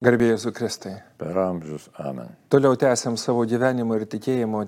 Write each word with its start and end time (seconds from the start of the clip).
Garbėjai 0.00 0.38
su 0.40 0.48
Kristai. 0.56 0.94
Per 1.20 1.36
amžius. 1.36 1.90
Amen. 2.00 2.30
Toliau 2.48 2.72
tęsiam 2.80 3.18
savo 3.20 3.42
gyvenimo 3.44 3.98
ir 3.98 4.06
tikėjimo 4.08 4.62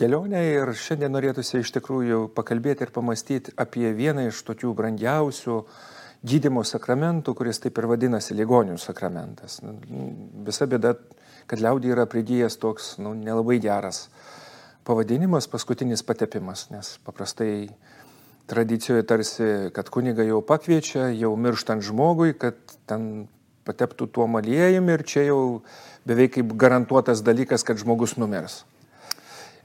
kelionę 0.00 0.40
ir 0.54 0.70
šiandien 0.72 1.12
norėtųsi 1.12 1.58
iš 1.60 1.72
tikrųjų 1.74 2.20
pakalbėti 2.32 2.86
ir 2.86 2.92
pamastyti 2.94 3.52
apie 3.60 3.90
vieną 3.92 4.30
iš 4.30 4.38
tokių 4.48 4.70
brangiausių 4.78 5.56
gydimo 6.24 6.62
sakramentų, 6.64 7.34
kuris 7.36 7.60
taip 7.60 7.76
ir 7.76 7.88
vadinasi 7.90 8.36
ligonių 8.38 8.78
sakramentas. 8.80 9.58
Visa 10.46 10.64
bėda, 10.64 10.94
kad 11.50 11.60
liaudį 11.60 11.92
yra 11.92 12.06
pridėjęs 12.08 12.56
toks 12.62 12.94
nu, 13.04 13.12
nelabai 13.12 13.58
geras 13.60 14.06
pavadinimas, 14.88 15.44
paskutinis 15.52 16.00
patepimas, 16.08 16.70
nes 16.72 16.94
paprastai 17.04 17.68
tradicijoje 18.48 19.04
tarsi, 19.12 19.50
kad 19.76 19.92
kuniga 19.92 20.24
jau 20.24 20.40
pakviečia, 20.40 21.10
jau 21.20 21.34
mirštant 21.36 21.84
žmogui, 21.84 22.32
kad 22.32 22.56
ten 22.88 23.28
pateptų 23.68 24.08
tuo 24.10 24.26
aliejumi 24.38 24.96
ir 24.96 25.04
čia 25.04 25.24
jau 25.28 25.40
beveik 26.08 26.38
kaip 26.38 26.52
garantuotas 26.56 27.22
dalykas, 27.22 27.64
kad 27.64 27.80
žmogus 27.80 28.16
numirs. 28.16 28.64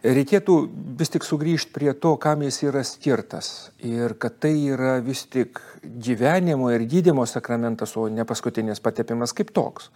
Reikėtų 0.05 0.55
vis 0.99 1.09
tik 1.09 1.23
sugrįžti 1.25 1.73
prie 1.73 1.93
to, 1.97 2.11
kam 2.21 2.43
jis 2.45 2.59
yra 2.67 2.83
skirtas 2.85 3.71
ir 3.81 4.13
kad 4.21 4.37
tai 4.43 4.53
yra 4.69 4.99
vis 5.01 5.23
tik 5.25 5.57
gyvenimo 5.81 6.69
ir 6.69 6.85
gydimo 6.85 7.25
sakramentas, 7.25 7.95
o 7.97 8.05
ne 8.09 8.25
paskutinis 8.27 8.83
patepimas 8.83 9.33
kaip 9.33 9.49
toks 9.55 9.89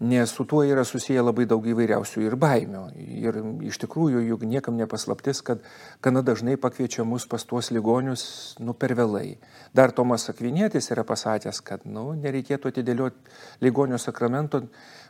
nes 0.00 0.30
su 0.30 0.44
tuo 0.44 0.60
yra 0.64 0.84
susiję 0.84 1.22
labai 1.24 1.46
daug 1.48 1.64
įvairiausių 1.64 2.26
ir 2.26 2.34
baimių. 2.36 2.82
Ir 3.16 3.38
iš 3.64 3.78
tikrųjų, 3.80 4.20
juk 4.28 4.44
niekam 4.44 4.76
nepaslaptis, 4.76 5.40
kad 5.40 5.62
gana 6.04 6.20
dažnai 6.20 6.58
pakviečia 6.60 7.04
mus 7.04 7.24
pas 7.26 7.44
tuos 7.48 7.70
ligonius, 7.72 8.56
nu, 8.60 8.74
per 8.76 8.92
vėlai. 8.98 9.38
Dar 9.72 9.94
Tomas 9.96 10.28
Akvinėtis 10.28 10.90
yra 10.92 11.04
pasakęs, 11.08 11.62
kad, 11.64 11.88
nu, 11.88 12.10
nereikėtų 12.12 12.74
atidėlioti 12.74 13.64
ligonio 13.64 13.96
sakramento, 13.96 14.66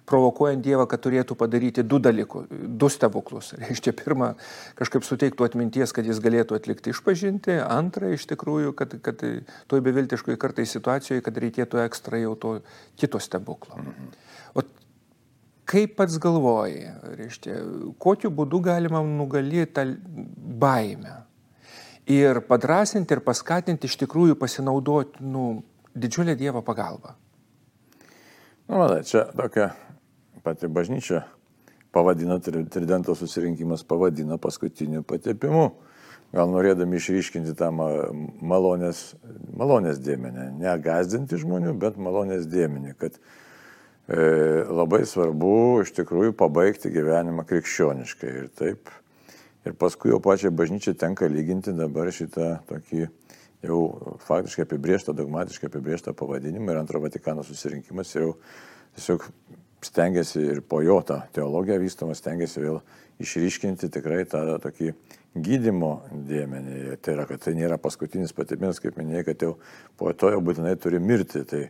provokuojant 0.07 0.63
Dievą, 0.63 0.87
kad 0.87 1.03
turėtų 1.03 1.35
padaryti 1.35 1.83
du 1.83 1.99
dalykus, 1.99 2.47
du 2.51 2.91
stebuklus. 2.93 3.57
Reiškia, 3.65 3.91
pirmą, 3.99 4.33
kažkaip 4.79 5.03
suteiktų 5.03 5.49
atminties, 5.49 5.91
kad 5.91 6.07
jis 6.07 6.23
galėtų 6.23 6.61
atlikti 6.61 6.95
išpažinti, 6.95 7.59
antrą, 7.59 8.13
iš 8.15 8.29
tikrųjų, 8.31 8.71
kad, 8.79 8.95
kad 9.03 9.27
toj 9.67 9.83
beviltiškoje 9.83 10.39
kartai 10.39 10.69
situacijoje, 10.71 11.27
kad 11.27 11.43
reikėtų 11.43 11.83
ekstra 11.83 12.23
jau 12.23 12.37
to 12.39 12.55
kito 12.95 13.19
stebuklo. 13.19 13.83
Mhm. 13.83 14.15
O 14.57 14.65
kaip 15.69 15.97
pats 15.99 16.17
galvoji, 16.23 16.89
reiškia, 17.19 17.61
kokiu 18.03 18.33
būdu 18.35 18.63
galima 18.65 19.03
nugalėti 19.05 19.73
tą 19.77 19.87
baimę 20.63 21.21
ir 22.07 22.41
padrasinti 22.49 23.17
ir 23.17 23.23
paskatinti 23.27 23.91
iš 23.91 23.99
tikrųjų 24.05 24.39
pasinaudoti 24.39 25.25
nu, 25.27 25.47
didžiulę 25.95 26.37
Dievo 26.39 26.63
pagalbą? 26.67 27.17
Nu, 28.67 28.79
matai, 28.79 29.03
čia 29.07 29.27
tokia 29.35 29.73
pati 30.47 30.71
bažnyčia 30.71 31.25
pavadina, 31.95 32.39
tridento 32.41 33.15
susirinkimas 33.15 33.85
pavadina 33.87 34.39
paskutiniu 34.39 35.03
patepimu. 35.07 35.71
Gal 36.35 36.51
norėdami 36.51 36.99
išryškinti 36.99 37.55
tą 37.57 37.71
malonės, 37.71 39.15
malonės 39.57 40.01
dėmenį, 40.03 40.49
ne 40.59 40.73
gazdinti 40.83 41.39
žmonių, 41.39 41.77
bet 41.81 42.01
malonės 42.03 42.49
dėmenį, 42.51 42.97
kad 42.99 43.21
labai 44.07 45.03
svarbu 45.09 45.83
iš 45.83 45.91
tikrųjų 45.97 46.37
pabaigti 46.39 46.93
gyvenimą 46.95 47.47
krikščioniškai. 47.49 48.33
Ir 48.43 48.49
taip. 48.55 48.93
Ir 49.67 49.75
paskui 49.75 50.13
jau 50.13 50.21
pačiai 50.23 50.53
bažnyčiai 50.55 50.95
tenka 50.95 51.27
lyginti 51.27 51.75
dabar 51.75 52.13
šitą 52.15 52.61
tokį 52.69 53.09
jau 53.67 53.81
faktiškai 54.23 54.63
apibriežtą, 54.67 55.15
dogmatiškai 55.17 55.67
apibriežtą 55.71 56.15
pavadinimą 56.15 56.71
ir 56.71 56.79
antro 56.79 57.01
Vatikano 57.03 57.43
susirinkimas 57.43 58.15
jau 58.15 58.37
tiesiog 58.95 59.27
stengiasi 59.83 60.45
ir 60.53 60.61
po 60.63 60.81
jo 60.87 61.01
tą 61.03 61.21
teologiją 61.35 61.81
vystomas 61.83 62.23
stengiasi 62.23 62.63
vėl 62.63 62.79
išryškinti 63.23 63.91
tikrai 63.93 64.25
tą 64.29 64.45
tokį 64.63 64.93
gydimo 65.37 65.93
dėmenį. 66.29 66.97
Tai 67.03 67.17
yra, 67.17 67.27
kad 67.29 67.43
tai 67.45 67.57
nėra 67.59 67.79
paskutinis 67.81 68.35
patipimas, 68.37 68.81
kaip 68.81 68.97
minėjai, 69.01 69.27
kad 69.31 69.45
jau 69.45 69.53
po 69.99 70.13
to 70.13 70.31
jau 70.33 70.41
būtinai 70.45 70.77
turi 70.81 71.01
mirti. 71.03 71.43
Tai 71.49 71.67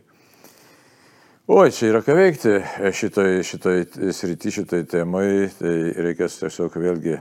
Oi, 1.47 1.69
čia 1.71 1.93
yra 1.93 2.01
ką 2.03 2.11
veikti 2.11 2.57
šitoj, 2.91 3.37
šitoj 3.47 3.85
srity, 4.11 4.51
šitoj 4.51 4.81
temai, 4.91 5.45
tai 5.55 5.93
reikės 5.95 6.33
tiesiog 6.41 6.73
vėlgi, 6.83 7.13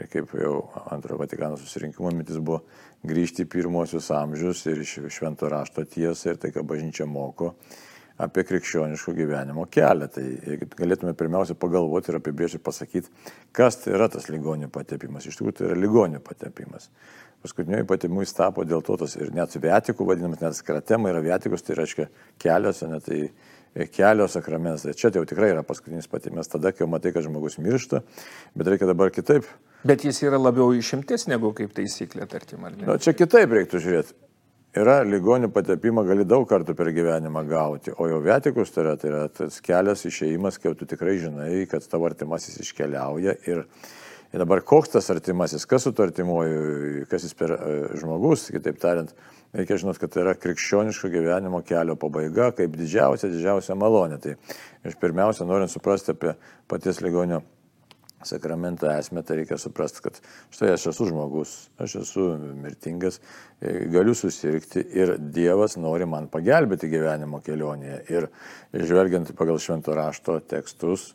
ir 0.00 0.06
kaip 0.08 0.32
jau 0.32 0.54
antrojo 0.88 1.18
Vatikano 1.20 1.58
susirinkimo 1.60 2.08
mintis 2.16 2.38
buvo, 2.40 2.62
grįžti 3.04 3.44
į 3.44 3.50
pirmosius 3.52 4.08
amžius 4.16 4.64
ir 4.64 4.80
iš 4.80 4.94
švento 5.12 5.52
rašto 5.52 5.84
tiesą 5.84 6.32
ir 6.32 6.40
tai, 6.40 6.54
ką 6.56 6.64
bažnyčia 6.72 7.04
moko 7.04 7.52
apie 8.16 8.46
krikščioniško 8.48 9.12
gyvenimo 9.20 9.66
kelią. 9.68 10.08
Tai 10.16 10.24
galėtume 10.80 11.12
pirmiausia 11.20 11.52
pagalvoti 11.60 12.14
ir 12.14 12.22
apibrėžti 12.22 12.64
pasakyti, 12.64 13.12
kas 13.52 13.82
tai 13.84 13.92
yra 13.98 14.08
tas 14.08 14.32
ligonių 14.32 14.72
patepimas. 14.72 15.28
Iš 15.28 15.36
tikrųjų, 15.36 15.58
tai 15.58 15.68
yra 15.68 15.76
ligonių 15.84 16.24
patepimas. 16.24 16.88
Paskutinioji 17.40 17.86
patimų 17.88 18.26
jis 18.26 18.34
tapo 18.36 18.66
dėl 18.68 18.82
to, 18.84 18.98
tas 19.00 19.14
ir 19.16 19.30
net 19.32 19.54
viatikų 19.56 20.04
vadinamas, 20.04 20.42
net 20.42 20.58
skratema 20.58 21.08
yra 21.08 21.22
viatikus, 21.24 21.64
tai 21.64 21.78
reiškia 21.78 22.10
kelios, 22.42 22.82
ne 22.84 22.98
tai 23.00 23.20
kelios 23.94 24.36
sakramentas. 24.36 24.84
Tai 24.84 24.92
čia 24.92 25.08
tai 25.08 25.22
jau 25.22 25.28
tikrai 25.30 25.54
yra 25.54 25.62
paskutinis 25.64 26.10
patimas, 26.10 26.50
tada, 26.52 26.74
kai 26.74 26.84
jau 26.84 26.90
matai, 26.92 27.14
kad 27.14 27.24
žmogus 27.24 27.56
miršta, 27.62 28.02
bet 28.52 28.68
reikia 28.68 28.90
dabar 28.90 29.12
kitaip. 29.14 29.48
Bet 29.88 30.04
jis 30.04 30.20
yra 30.26 30.40
labiau 30.40 30.74
išimtis 30.76 31.24
negu 31.30 31.54
kaip 31.56 31.72
taisyklė, 31.76 32.26
tarkim, 32.28 32.66
ar 32.68 32.76
ne? 32.76 32.84
Na, 32.90 32.98
čia 33.00 33.16
kitaip 33.16 33.56
reiktų 33.56 33.80
žiūrėti. 33.86 34.18
Yra 34.80 35.00
ligonių 35.02 35.48
patepimą 35.50 36.04
gali 36.06 36.22
daug 36.28 36.44
kartų 36.46 36.76
per 36.78 36.92
gyvenimą 36.94 37.40
gauti, 37.48 37.90
o 37.90 38.06
jau 38.06 38.20
vietikus 38.22 38.70
tai 38.70 38.84
yra, 38.84 38.92
tai 39.00 39.08
yra 39.10 39.22
tas 39.34 39.56
kelias 39.64 40.04
išėjimas, 40.06 40.60
kai 40.62 40.76
tu 40.78 40.86
tikrai 40.86 41.16
žinai, 41.18 41.64
kad 41.70 41.82
tavo 41.90 42.06
artimasis 42.06 42.60
iškeliauja 42.62 43.34
ir 43.50 43.64
Ir 44.30 44.38
dabar 44.38 44.62
koks 44.62 44.92
tas 44.92 45.10
artimasis, 45.10 45.66
kas 45.66 45.82
su 45.82 45.90
to 45.96 46.04
artimuoju, 46.06 47.06
kas 47.10 47.24
jis 47.26 47.34
per 47.34 47.50
e, 47.56 47.70
žmogus, 47.98 48.46
kitaip 48.54 48.78
tariant, 48.78 49.10
reikia 49.56 49.80
žinot, 49.82 49.98
kad 49.98 50.12
tai 50.14 50.22
yra 50.22 50.36
krikščioniško 50.38 51.10
gyvenimo 51.10 51.64
kelio 51.66 51.96
pabaiga, 51.98 52.52
kaip 52.54 52.76
didžiausia, 52.78 53.32
didžiausia 53.32 53.74
malonė. 53.78 54.20
Tai 54.22 54.36
aš 54.86 54.94
pirmiausia, 55.02 55.48
norint 55.50 55.72
suprasti 55.72 56.14
apie 56.14 56.36
paties 56.70 57.02
ligonio 57.02 57.42
sakramento 58.22 58.86
esmę, 58.92 59.24
tai 59.26 59.40
reikia 59.40 59.58
suprasti, 59.58 60.02
kad 60.04 60.18
štai 60.52 60.74
aš 60.76 60.90
esu 60.92 61.08
žmogus, 61.08 61.54
aš 61.80 61.96
esu 62.04 62.26
mirtingas, 62.62 63.18
e, 63.58 63.86
galiu 63.90 64.14
susirgti 64.14 64.84
ir 64.94 65.16
Dievas 65.18 65.74
nori 65.80 66.06
man 66.06 66.28
pagelbėti 66.30 66.90
gyvenimo 66.92 67.40
kelionėje. 67.42 68.02
Ir 68.12 68.28
žvelgiant 68.76 69.32
pagal 69.34 69.58
švento 69.58 69.96
rašto 69.96 70.38
tekstus, 70.52 71.14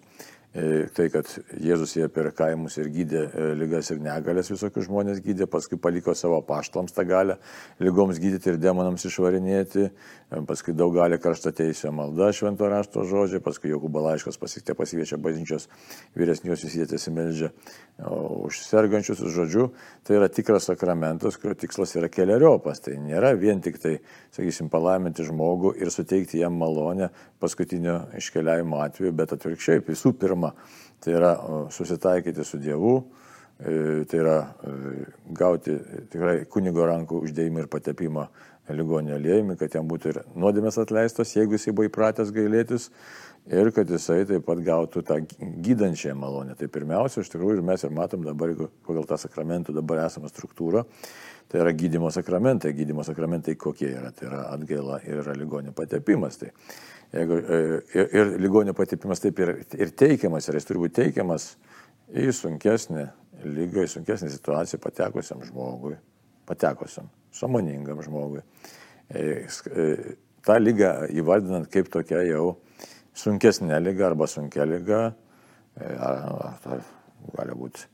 tai, 0.96 1.10
kad 1.12 1.28
Jėzus 1.60 1.98
jie 1.98 2.06
per 2.12 2.30
kaimus 2.36 2.78
ir 2.80 2.88
gydė 2.94 3.24
e, 3.26 3.48
lygas 3.60 3.90
ir 3.92 4.00
negalės 4.00 4.48
visokius 4.54 4.88
žmonės 4.88 5.20
gydė, 5.24 5.50
paskui 5.52 5.76
paliko 5.82 6.14
savo 6.16 6.38
paštlams 6.48 6.96
tą 6.96 7.04
galę 7.10 7.36
lygoms 7.84 8.22
gydyti 8.24 8.54
ir 8.54 8.60
demonams 8.64 9.04
išvarinėti, 9.10 9.90
e, 9.90 10.44
paskui 10.48 10.72
daug 10.78 10.96
gali 10.96 11.20
karšta 11.20 11.52
teisė 11.56 11.92
malda 11.92 12.32
švento 12.36 12.70
rašto 12.72 13.04
žodžiai, 13.10 13.44
paskui 13.44 13.74
Jokūbo 13.74 14.06
laiškas 14.06 14.40
pasiekė 14.40 14.78
pasiviečia 14.80 15.20
bažnyčios 15.20 15.68
vyresniuosius 16.16 16.80
jėtėsi 16.80 17.12
meldžia 17.16 17.52
už 18.00 18.60
sergančius 18.60 19.22
žodžiu, 19.32 19.70
tai 20.04 20.18
yra 20.18 20.28
tikras 20.32 20.68
sakramentas, 20.68 21.38
kurio 21.40 21.56
tikslas 21.56 21.96
yra 21.96 22.10
keliariopas, 22.12 22.82
tai 22.84 22.98
nėra 23.00 23.32
vien 23.40 23.62
tik 23.64 23.80
tai, 23.80 23.94
sakysim, 24.36 24.68
palaiminti 24.72 25.24
žmogų 25.24 25.76
ir 25.80 25.92
suteikti 25.94 26.42
jam 26.42 26.58
malonę 26.60 27.12
paskutinio 27.40 28.02
iškeliavimo 28.20 28.82
atveju, 28.84 29.16
bet 29.16 29.36
atvirkščiai 29.36 29.84
visų 29.88 30.12
pirma 30.20 30.45
pirma, 30.46 30.54
tai 31.00 31.14
yra 31.14 31.36
susitaikyti 31.70 32.44
su 32.44 32.58
Dievu, 32.58 33.04
e, 33.60 34.06
tai 34.06 34.20
yra 34.20 34.56
e, 34.64 35.06
gauti 35.34 35.78
tikrai 36.10 36.46
kunigo 36.46 36.86
rankų 36.86 37.24
uždėjimą 37.26 37.64
ir 37.64 37.68
patepimą 37.68 38.28
ligonio 38.70 39.16
aliejimi, 39.16 39.58
kad 39.58 39.74
jam 39.76 39.88
būtų 39.88 40.10
ir 40.10 40.24
nuodėmės 40.36 40.80
atleistos, 40.82 41.36
jeigu 41.36 41.54
jisai 41.54 41.72
buvo 41.72 41.86
įpratęs 41.86 42.32
gailėtis, 42.34 42.90
ir 43.46 43.70
kad 43.72 43.90
jisai 43.90 44.26
taip 44.26 44.46
pat 44.48 44.64
gautų 44.66 45.04
tą 45.06 45.20
gydančią 45.62 46.16
malonę. 46.18 46.56
Tai 46.58 46.68
pirmiausia, 46.74 47.22
iš 47.22 47.30
tikrųjų, 47.30 47.60
ir 47.60 47.68
mes 47.68 47.84
ir 47.86 47.94
matom 47.94 48.26
dabar, 48.26 48.56
pagal 48.88 49.06
tą 49.06 49.20
sakramentų 49.22 49.76
dabar 49.78 50.08
esamą 50.08 50.32
struktūrą, 50.34 50.82
tai 51.52 51.62
yra 51.62 51.76
gydimo 51.78 52.10
sakramentai. 52.10 52.74
Gydimo 52.74 53.06
sakramentai 53.06 53.54
kokie 53.56 53.92
yra? 53.94 54.10
Tai 54.18 54.32
yra 54.32 54.42
atgaila 54.56 54.98
ir 55.06 55.22
yra 55.22 55.38
ligonio 55.38 55.76
patepimas. 55.78 56.42
Tai 56.42 56.50
Jeigu, 57.14 57.38
e, 57.38 57.60
ir, 57.96 58.10
ir 58.18 58.34
ligonio 58.42 58.74
patipimas 58.76 59.22
taip 59.24 59.40
ir, 59.44 59.54
ir 59.78 59.94
teikiamas, 59.98 60.50
ir 60.50 60.58
jis 60.60 60.68
turi 60.68 60.82
būti 60.82 60.98
teikiamas 61.04 61.52
į 62.12 62.32
sunkesnį 62.36 63.06
lygą, 63.46 63.86
į 63.86 63.94
sunkesnį 63.94 64.32
situaciją 64.34 64.82
patekusiam 64.84 65.44
žmogui, 65.46 65.96
patekusiam, 66.50 67.08
samoningam 67.36 68.02
žmogui. 68.06 68.44
E, 69.10 69.46
e, 69.46 69.90
Ta 70.46 70.60
lyga 70.62 71.08
įvardinant 71.10 71.66
kaip 71.74 71.88
tokia 71.90 72.20
jau 72.28 72.60
sunkesnė 73.18 73.80
lyga 73.82 74.12
arba 74.12 74.28
sunkia 74.30 74.68
lyga, 74.70 75.00
gali 77.34 77.56
būti, 77.58 77.88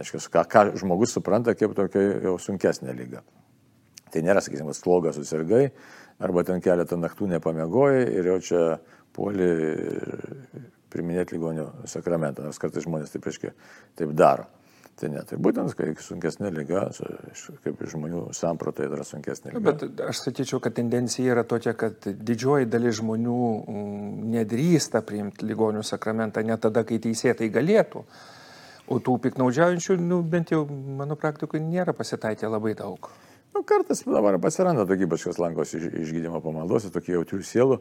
aiškiai, 0.00 0.30
ką, 0.32 0.44
ką 0.48 0.62
žmogus 0.80 1.12
supranta 1.12 1.52
kaip 1.58 1.74
tokia 1.76 2.06
jau 2.24 2.38
sunkesnė 2.40 2.94
lyga. 2.96 3.20
Tai 4.10 4.22
nėra, 4.24 4.40
sakysim, 4.42 4.72
slogas 4.74 5.20
susirgai, 5.20 5.66
arba 6.20 6.44
ten 6.46 6.62
keletą 6.64 6.98
naktų 7.00 7.30
nepamiegoji 7.34 8.06
ir 8.20 8.30
jau 8.32 8.38
čia 8.44 8.62
puoli 9.16 9.50
priminėti 10.90 11.36
ligonių 11.36 11.66
sakramentą, 11.90 12.46
nors 12.46 12.58
kartais 12.60 12.84
žmonės 12.86 13.12
taip, 13.14 13.28
reiškia, 13.28 13.52
taip 13.98 14.16
daro. 14.18 14.48
Tai 15.00 15.08
ne, 15.08 15.20
tai 15.24 15.38
būtent, 15.40 15.72
kai 15.78 15.94
sunkesnė 16.04 16.50
lyga, 16.52 16.82
kaip 17.64 17.78
žmonių 17.88 18.26
samprata 18.36 18.84
yra 18.84 19.06
sunkesnė 19.06 19.54
lyga. 19.54 19.62
Bet 19.70 20.02
aš 20.10 20.26
sakyčiau, 20.26 20.60
kad 20.60 20.74
tendencija 20.76 21.32
yra 21.32 21.44
tokia, 21.48 21.72
kad 21.78 22.04
didžioji 22.04 22.68
dalis 22.68 22.98
žmonių 22.98 23.38
mm, 23.62 24.10
nedrįsta 24.34 25.00
priimti 25.06 25.48
ligonių 25.48 25.86
sakramentą 25.88 26.44
net 26.44 26.60
tada, 26.66 26.84
kai 26.84 27.00
teisėtai 27.00 27.48
galėtų. 27.54 28.04
O 28.90 28.98
tų 29.00 29.16
piknaudžiaujančių, 29.24 29.96
nu, 30.02 30.20
bent 30.26 30.52
jau 30.52 30.64
mano 30.68 31.16
praktikoje, 31.16 31.62
nėra 31.64 31.94
pasitaikę 31.96 32.50
labai 32.50 32.74
daug. 32.76 33.08
Nu, 33.54 33.64
kartais 33.66 34.04
dabar 34.06 34.38
pasiranda 34.42 34.86
tokie, 34.86 35.08
ypač 35.08 35.26
kas 35.26 35.40
lankosi 35.42 35.80
išgydymo 36.04 36.40
pamaldos, 36.44 36.86
tokie 36.94 37.16
jautrių 37.16 37.42
sielų, 37.46 37.80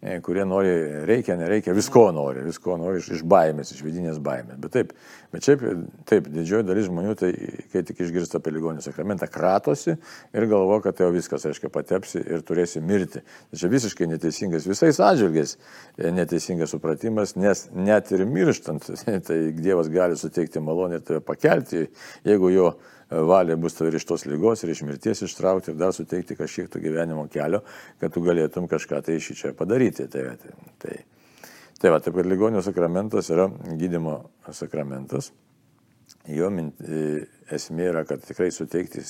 E, 0.00 0.14
kurie 0.24 0.46
nori, 0.48 0.70
reikia, 1.04 1.34
nereikia, 1.36 1.74
visko 1.76 2.06
nori, 2.16 2.40
visko 2.46 2.78
nori 2.80 3.02
iš, 3.02 3.08
iš 3.18 3.22
baimės, 3.28 3.74
iš 3.74 3.82
vidinės 3.84 4.16
baimės. 4.24 4.56
Bet 4.62 4.72
taip, 4.72 4.94
bet 5.28 5.44
šiaip, 5.44 5.64
taip, 6.08 6.30
didžioji 6.32 6.64
dalis 6.64 6.86
žmonių, 6.86 7.16
tai 7.20 7.28
kai 7.68 7.82
tik 7.84 8.00
išgirsta 8.06 8.40
apie 8.40 8.54
ligonių 8.54 8.80
sakramentą, 8.80 9.28
kratosi 9.28 9.98
ir 9.98 10.46
galvo, 10.48 10.78
kad 10.80 10.96
tai 10.96 11.04
jau 11.04 11.12
viskas, 11.12 11.44
aiškiai, 11.50 11.68
patepsi 11.74 12.22
ir 12.22 12.40
turėsi 12.48 12.80
mirti. 12.80 13.20
Tai 13.20 13.60
čia 13.60 13.68
visiškai 13.74 14.08
neteisingas, 14.08 14.68
visais 14.70 15.02
atžvilgiais 15.04 15.52
e, 15.58 16.14
neteisingas 16.16 16.72
supratimas, 16.72 17.36
nes 17.36 17.66
net 17.76 18.08
ir 18.16 18.24
mirštant, 18.24 18.88
tai 19.28 19.38
Dievas 19.60 19.92
gali 19.92 20.16
suteikti 20.16 20.64
malonę 20.64 21.02
ir 21.02 21.04
tave 21.04 21.20
pakelti, 21.28 21.90
jeigu 22.24 22.54
jo 22.56 22.72
valia 23.10 23.56
bus 23.56 23.74
tave 23.74 23.96
iš 23.96 24.06
tos 24.06 24.24
lygos 24.26 24.62
ir 24.62 24.70
iš 24.70 24.82
mirties 24.86 25.22
ištraukti 25.26 25.72
ir 25.72 25.78
dar 25.80 25.92
suteikti 25.94 26.36
kažkiek 26.38 26.70
to 26.70 26.82
gyvenimo 26.82 27.26
kelio, 27.32 27.62
kad 28.00 28.14
tu 28.14 28.22
galėtum 28.22 28.68
kažką 28.70 29.02
tai 29.06 29.18
iš 29.18 29.32
čia 29.40 29.52
padaryti. 29.56 30.06
Tai, 30.10 30.24
tai, 30.38 30.56
tai, 30.78 30.98
tai 31.80 31.94
va, 31.94 32.00
taip 32.00 32.16
kad 32.16 32.28
ligonio 32.30 32.62
sakramentas 32.62 33.30
yra 33.34 33.48
gydimo 33.80 34.20
sakramentas. 34.54 35.32
Jo 36.28 36.50
e, 36.52 37.24
esmė 37.50 37.88
yra, 37.90 38.04
kad 38.06 38.22
tikrai 38.26 38.50
suteikti 38.54 39.02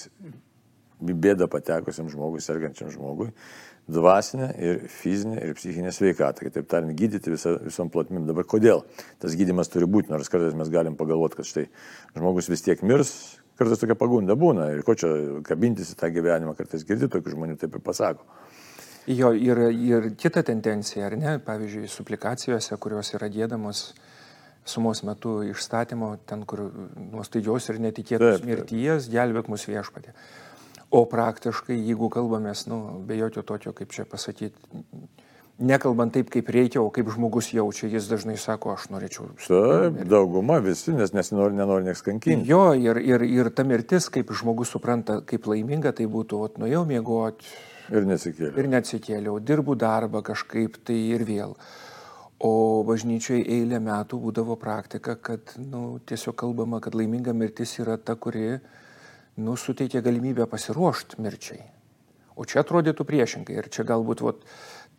bėdą 1.01 1.49
patekusiam 1.51 2.09
žmogui, 2.13 2.43
sergančiam 2.45 2.91
žmogui, 2.93 3.31
dvasinę 3.91 4.51
ir 4.61 4.81
fizinę 4.93 5.41
ir 5.43 5.55
psichinę 5.59 5.93
sveikatą. 5.93 6.45
Kitaip 6.47 6.69
tariant, 6.71 6.95
gydyti 6.97 7.33
visą, 7.33 7.57
visom 7.65 7.91
plotmėm. 7.93 8.29
Dabar 8.29 8.47
kodėl 8.49 8.85
tas 9.23 9.37
gydimas 9.39 9.73
turi 9.73 9.89
būti, 9.91 10.13
nors 10.13 10.31
kartais 10.33 10.57
mes 10.57 10.71
galim 10.73 10.97
pagalvoti, 11.01 11.41
kad 11.41 11.49
štai 11.49 11.67
žmogus 12.15 12.51
vis 12.53 12.65
tiek 12.67 12.85
mirs, 12.87 13.41
kartais 13.61 13.83
tokia 13.83 13.97
pagunda 14.01 14.37
būna 14.41 14.71
ir 14.75 14.85
ko 14.87 14.97
čia 14.99 15.13
kabintis 15.47 15.93
į 15.93 16.01
tą 16.01 16.11
gyvenimą, 16.15 16.57
kartais 16.59 16.87
girdi 16.89 17.11
tokių 17.13 17.37
žmonių 17.37 17.59
taip 17.61 17.77
ir 17.77 17.85
pasako. 17.85 18.25
Jo, 19.11 19.33
ir, 19.33 19.59
ir 19.73 20.11
kita 20.21 20.43
tendencija, 20.47 21.07
ar 21.09 21.17
ne, 21.19 21.35
pavyzdžiui, 21.45 21.89
suplikacijose, 21.91 22.77
kurios 22.81 23.13
yra 23.17 23.31
dėdamos 23.33 23.91
sumos 24.69 25.01
metu 25.09 25.41
išstatymo, 25.49 26.13
ten, 26.29 26.45
kur 26.49 26.67
nuo 27.01 27.25
staigios 27.27 27.71
ir 27.73 27.81
netikėtos 27.83 28.45
mirties, 28.47 29.09
gelbėk 29.13 29.49
mus 29.51 29.65
viešpatė. 29.69 30.15
O 30.95 31.05
praktiškai, 31.09 31.77
jeigu 31.79 32.11
kalbamės, 32.13 32.67
nu, 32.71 32.81
be 33.07 33.17
jokio 33.19 33.45
tokio, 33.47 33.73
kaip 33.77 33.93
čia 33.95 34.05
pasakyti, 34.11 34.59
nekalbant 35.61 36.15
taip, 36.15 36.31
kaip 36.33 36.49
reikia, 36.53 36.81
o 36.83 36.91
kaip 36.95 37.11
žmogus 37.13 37.51
jaučia, 37.55 37.91
jis 37.93 38.09
dažnai 38.11 38.37
sako, 38.41 38.75
aš 38.75 38.89
norėčiau. 38.93 39.29
Taip, 39.45 40.01
dauguma 40.09 40.59
visi, 40.65 40.95
nes 40.97 41.13
nesinori, 41.17 41.57
nenori 41.59 41.87
nieks 41.89 42.03
kankinti. 42.07 42.49
Jo, 42.49 42.71
ir, 42.75 43.01
ir, 43.05 43.25
ir 43.29 43.51
ta 43.55 43.65
mirtis, 43.69 44.09
kaip 44.13 44.33
žmogus 44.37 44.73
supranta, 44.75 45.21
kaip 45.27 45.49
laiminga 45.51 45.93
tai 45.97 46.09
būtų, 46.11 46.41
o 46.41 46.51
nuėjau 46.65 46.87
miegoti. 46.89 47.53
Ir 47.91 48.07
nesikėliau. 48.07 48.57
Ir 48.61 48.69
neatsikėliau, 48.71 49.39
dirbu 49.43 49.75
darbą 49.79 50.23
kažkaip 50.27 50.79
tai 50.87 50.99
ir 51.17 51.27
vėl. 51.29 51.57
O 52.41 52.81
bažnyčioje 52.89 53.43
eilę 53.59 53.83
metų 53.85 54.21
būdavo 54.23 54.57
praktika, 54.57 55.19
kad 55.21 55.53
nu, 55.61 55.99
tiesiog 56.09 56.39
kalbama, 56.41 56.81
kad 56.81 56.97
laiminga 56.97 57.35
mirtis 57.37 57.75
yra 57.83 57.99
ta, 58.01 58.15
kuri 58.17 58.55
nu, 59.37 59.57
suteikia 59.61 60.01
galimybę 60.05 60.47
pasiruošti 60.49 61.21
mirčiai. 61.21 61.61
O 62.41 62.47
čia 62.49 62.63
atrodytų 62.63 63.05
priešingai. 63.05 63.59
Ir 63.61 63.69
čia 63.75 63.85
galbūt 63.85 64.23
vat, 64.25 64.47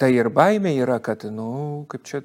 Tai 0.01 0.07
ir 0.09 0.31
baimė 0.33 0.71
yra, 0.81 0.95
kad, 1.03 1.27
na, 1.27 1.31
nu, 1.37 1.47
kaip 1.89 2.05
čia 2.09 2.21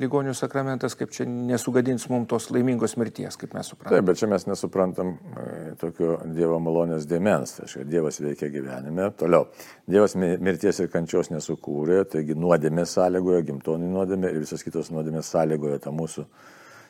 ligonių 0.00 0.32
sakramentas, 0.36 0.94
kaip 0.96 1.10
čia 1.12 1.26
nesugadins 1.28 2.06
mums 2.08 2.30
tos 2.30 2.46
laimingos 2.54 2.94
mirties, 3.00 3.36
kaip 3.36 3.52
mes 3.56 3.68
suprantame. 3.68 3.98
Taip, 3.98 4.06
bet 4.08 4.20
čia 4.20 4.28
mes 4.30 4.46
nesuprantam 4.48 5.10
e, 5.12 5.48
tokio 5.80 6.16
Dievo 6.32 6.56
malonės 6.64 7.04
dėmens, 7.10 7.58
tai 7.58 7.66
reiškia, 7.66 7.84
Dievas 7.92 8.20
veikia 8.24 8.48
gyvenime. 8.54 9.10
Toliau, 9.20 9.50
Dievas 9.90 10.16
mirties 10.16 10.80
ir 10.80 10.88
kančios 10.94 11.28
nesukūrė, 11.34 12.00
taigi 12.14 12.38
nuodėmė 12.40 12.86
sąlygojo, 12.88 13.42
gimtonį 13.50 13.92
nuodėmė 13.92 14.32
ir 14.32 14.40
visas 14.46 14.64
kitos 14.64 14.88
nuodėmės 14.94 15.28
sąlygojo 15.34 15.82
tą 15.84 15.92
mūsų. 15.92 16.24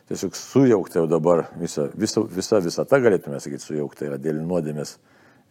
Tiesiog 0.09 0.39
sujaukti 0.39 1.03
jau 1.03 1.09
dabar 1.11 1.49
visą, 1.59 1.91
visa, 1.99 2.23
visa 2.23 2.63
visata, 2.65 3.03
galėtume 3.03 3.43
sakyti, 3.43 3.67
sujaukti 3.67 4.07
yra 4.09 4.23
dėl 4.23 4.39
nuodėmės 4.47 4.95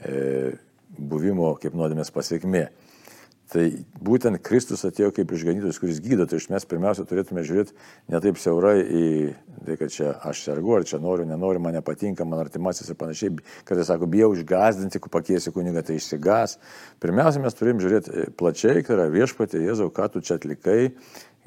e, 0.07 0.55
buvimo 0.97 1.51
kaip 1.61 1.75
nuodėmės 1.77 2.15
pasiekmė. 2.15 2.69
Tai 3.47 3.63
būtent 4.03 4.41
Kristus 4.43 4.83
atėjo 4.83 5.13
kaip 5.15 5.31
išganytojas, 5.31 5.77
kuris 5.79 6.01
gydo, 6.03 6.25
tai 6.27 6.41
mes 6.51 6.65
pirmiausia 6.67 7.05
turėtume 7.07 7.45
žiūrėti 7.47 7.75
ne 8.11 8.19
taip 8.23 8.39
siaurai 8.41 8.75
į 8.83 9.05
tai, 9.63 9.77
kad 9.79 9.93
čia 9.93 10.09
aš 10.27 10.41
sergu, 10.49 10.73
ar 10.75 10.83
čia 10.87 10.99
noriu, 10.99 11.23
nenoriu, 11.29 11.61
man 11.63 11.77
nepatinka, 11.77 12.27
man 12.27 12.43
artimasis 12.43 12.91
ir 12.91 12.97
panašiai, 12.99 13.37
kad 13.67 13.79
jis 13.79 13.87
sako, 13.87 14.09
bijau 14.11 14.33
išgazdinti, 14.35 14.99
ku 14.99 15.11
pakiesi 15.13 15.53
kunigą, 15.55 15.85
tai 15.87 15.95
išsigas. 15.95 16.57
Pirmiausia, 17.03 17.41
mes 17.43 17.55
turim 17.55 17.79
žiūrėti 17.83 18.27
plačiai, 18.39 18.83
tai 18.83 18.97
yra 18.97 19.07
viešpatė 19.15 19.63
Jėzau, 19.63 19.89
ką 19.95 20.09
tu 20.11 20.23
čia 20.27 20.35
atlikai, 20.41 20.91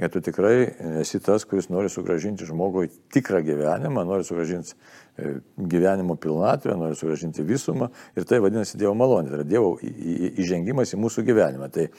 kad 0.01 0.13
tu 0.13 0.21
tikrai 0.25 0.55
esi 1.01 1.21
tas, 1.21 1.45
kuris 1.45 1.69
nori 1.69 1.91
sugražinti 1.93 2.47
žmogui 2.49 2.89
tikrą 3.13 3.43
gyvenimą, 3.45 4.05
nori 4.09 4.25
sugražinti 4.25 4.73
e, 4.73 5.35
gyvenimo 5.59 6.17
pilnatvę, 6.17 6.77
nori 6.81 6.97
sugražinti 6.97 7.45
visumą 7.45 7.91
ir 8.17 8.25
tai 8.25 8.41
vadinasi 8.41 8.81
Dievo 8.81 8.95
malonė, 8.97 9.29
tai 9.29 9.41
yra 9.43 9.49
Dievo 9.51 9.75
įžengimas 9.83 10.95
į 10.97 11.01
mūsų 11.05 11.27
gyvenimą. 11.29 11.69
Tai 11.75 11.91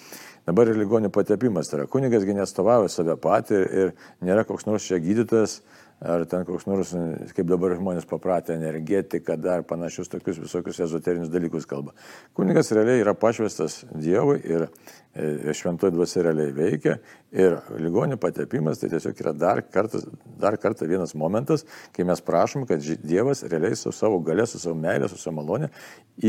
dabar 0.49 0.71
ir 0.71 0.81
ligonių 0.81 1.13
patepimas, 1.13 1.69
tai 1.69 1.83
yra 1.83 1.89
kunigasgi 1.91 2.37
nestovauja 2.39 2.89
save 2.89 3.17
patį 3.21 3.59
ir, 3.59 3.69
ir 3.83 3.93
nėra 4.25 4.47
koks 4.49 4.65
nors 4.65 4.89
čia 4.89 4.97
gydytojas, 5.03 5.59
ar 6.01 6.23
ten 6.25 6.45
koks 6.45 6.65
nors, 6.65 6.91
kaip 7.35 7.47
dabar 7.49 7.75
žmonės 7.77 8.07
papratę, 8.09 8.55
energetika, 8.57 9.35
dar 9.37 9.61
panašius 9.67 10.09
tokius 10.09 10.39
visokius 10.41 10.79
ezoterinius 10.87 11.29
dalykus 11.29 11.67
kalba. 11.69 11.93
Kunigas 12.37 12.71
realiai 12.73 13.03
yra 13.03 13.13
pašvestas 13.17 13.83
Dievui 13.91 14.39
ir 14.41 14.65
e, 14.65 15.53
šventoji 15.57 15.93
dvasia 15.93 16.25
realiai 16.25 16.55
veikia 16.57 16.97
ir 17.31 17.59
ligonių 17.77 18.17
patepimas 18.21 18.81
tai 18.81 18.89
tiesiog 18.95 19.21
yra 19.21 19.35
dar 19.37 19.61
kartą, 19.69 20.01
dar 20.41 20.57
kartą 20.61 20.89
vienas 20.89 21.13
momentas, 21.13 21.67
kai 21.93 22.07
mes 22.07 22.23
prašom, 22.25 22.65
kad 22.69 22.81
Dievas 23.05 23.45
realiai 23.45 23.77
su 23.77 23.93
savo 23.93 24.19
galė, 24.25 24.49
su 24.49 24.61
savo 24.61 24.79
meilė, 24.81 25.11
su 25.11 25.21
savo 25.21 25.37
malonė 25.37 25.69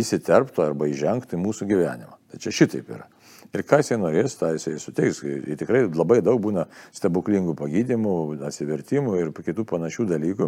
įsiterptų 0.02 0.66
arba 0.68 0.92
įžengtų 0.92 1.38
į 1.38 1.44
mūsų 1.46 1.72
gyvenimą. 1.72 2.20
Tai 2.32 2.44
čia 2.44 2.52
šitaip 2.60 2.92
yra. 2.92 3.08
Ir 3.52 3.66
ką 3.68 3.82
jisai 3.82 3.98
norės, 4.00 4.38
tą 4.40 4.48
jisai 4.54 4.78
suteiks. 4.80 5.18
Ir 5.28 5.58
tikrai 5.60 5.82
labai 5.84 6.22
daug 6.24 6.38
būna 6.40 6.64
stebuklingų 6.96 7.52
pagydimų, 7.58 8.12
atsivertimų 8.48 9.16
ir 9.20 9.32
kitų 9.36 9.66
panašių 9.68 10.06
dalykų, 10.08 10.46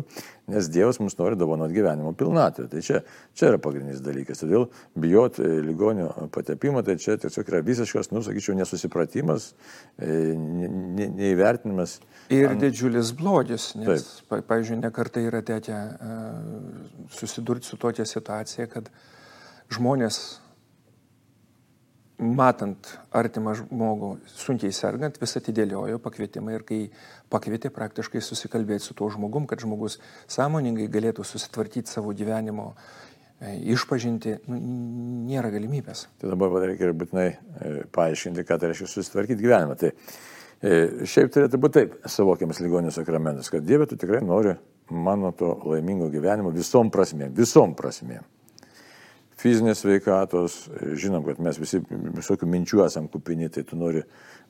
nes 0.54 0.70
Dievas 0.73 0.96
mums 1.02 1.18
nori 1.18 1.37
dovanoti 1.37 1.76
gyvenimo 1.76 2.14
pilnatvę. 2.16 2.64
Tai 2.73 2.80
čia, 2.84 3.02
čia 3.37 3.50
yra 3.50 3.58
pagrindinis 3.61 4.00
dalykas. 4.04 4.40
Todėl 4.40 4.70
bijot 4.96 5.37
e, 5.37 5.50
ligonio 5.66 6.08
patepimo, 6.32 6.80
tai 6.87 6.96
čia 7.02 7.18
tiesiog 7.20 7.50
yra 7.52 7.61
visiškas, 7.66 8.08
nu, 8.14 8.23
sakyčiau, 8.25 8.56
nesusipratimas, 8.56 9.50
e, 9.99 10.08
ne, 10.32 11.11
neįvertinimas. 11.18 11.99
Ir 12.32 12.56
didžiulis 12.56 13.12
blogis, 13.18 13.75
nes, 13.76 14.06
Taip. 14.30 14.46
pavyzdžiui, 14.49 14.80
nekartai 14.80 15.26
yra 15.28 15.42
tekę 15.44 15.76
uh, 15.76 17.04
susidurti 17.12 17.68
su 17.68 17.76
tokia 17.76 18.08
situacija, 18.08 18.64
kad 18.73 18.88
žmonės 19.76 20.23
matant 22.18 22.92
artimą 23.14 23.54
žmogų 23.59 24.11
sunkiai 24.30 24.75
sergant, 24.75 25.16
vis 25.21 25.35
atidėliojo 25.40 25.99
pakvietimą 26.02 26.54
ir 26.54 26.64
kai 26.66 26.78
pakvietė 27.33 27.73
praktiškai 27.75 28.23
susikalbėti 28.23 28.87
su 28.87 28.94
tuo 28.94 29.09
žmogum, 29.11 29.49
kad 29.50 29.62
žmogus 29.62 29.99
sąmoningai 30.30 30.87
galėtų 30.92 31.26
susitvarkyti 31.26 31.90
savo 31.90 32.14
gyvenimo 32.14 32.71
e, 33.40 33.56
išpažinti, 33.75 34.37
nu, 34.47 34.61
nėra 35.30 35.50
galimybės. 35.54 36.06
Tai 36.23 36.30
dabar 36.35 36.54
reikia 36.68 36.87
ir 36.88 36.94
būtinai 37.00 37.26
e, 37.33 37.75
paaiškinti, 37.94 38.47
ką 38.47 38.61
tai 38.61 38.71
reiškia 38.71 38.92
susitvarkyti 38.94 39.42
gyvenimą. 39.42 39.78
Tai 39.80 39.90
e, 39.90 40.78
šiaip 41.11 41.35
turėtų 41.35 41.62
būti 41.66 41.80
taip 41.80 41.99
suvokiamas 42.14 42.62
ligonių 42.62 42.94
sakramentas, 42.94 43.50
kad 43.50 43.66
Dieve 43.66 43.90
tu 43.90 43.99
tikrai 43.99 44.23
nori 44.23 44.54
mano 44.94 45.35
to 45.35 45.50
laimingo 45.66 46.12
gyvenimo 46.14 46.54
visom 46.54 46.94
prasmėm, 46.94 47.35
visom 47.35 47.75
prasmėm 47.75 48.23
fizinės 49.45 49.83
sveikatos, 49.85 50.65
žinom, 50.97 51.25
kad 51.27 51.41
mes 51.45 51.59
visi 51.61 51.83
visokių 51.85 52.49
minčių 52.49 52.85
esam 52.87 53.11
kupini, 53.13 53.51
tai 53.53 53.67
tu 53.69 53.77
nori 53.77 54.03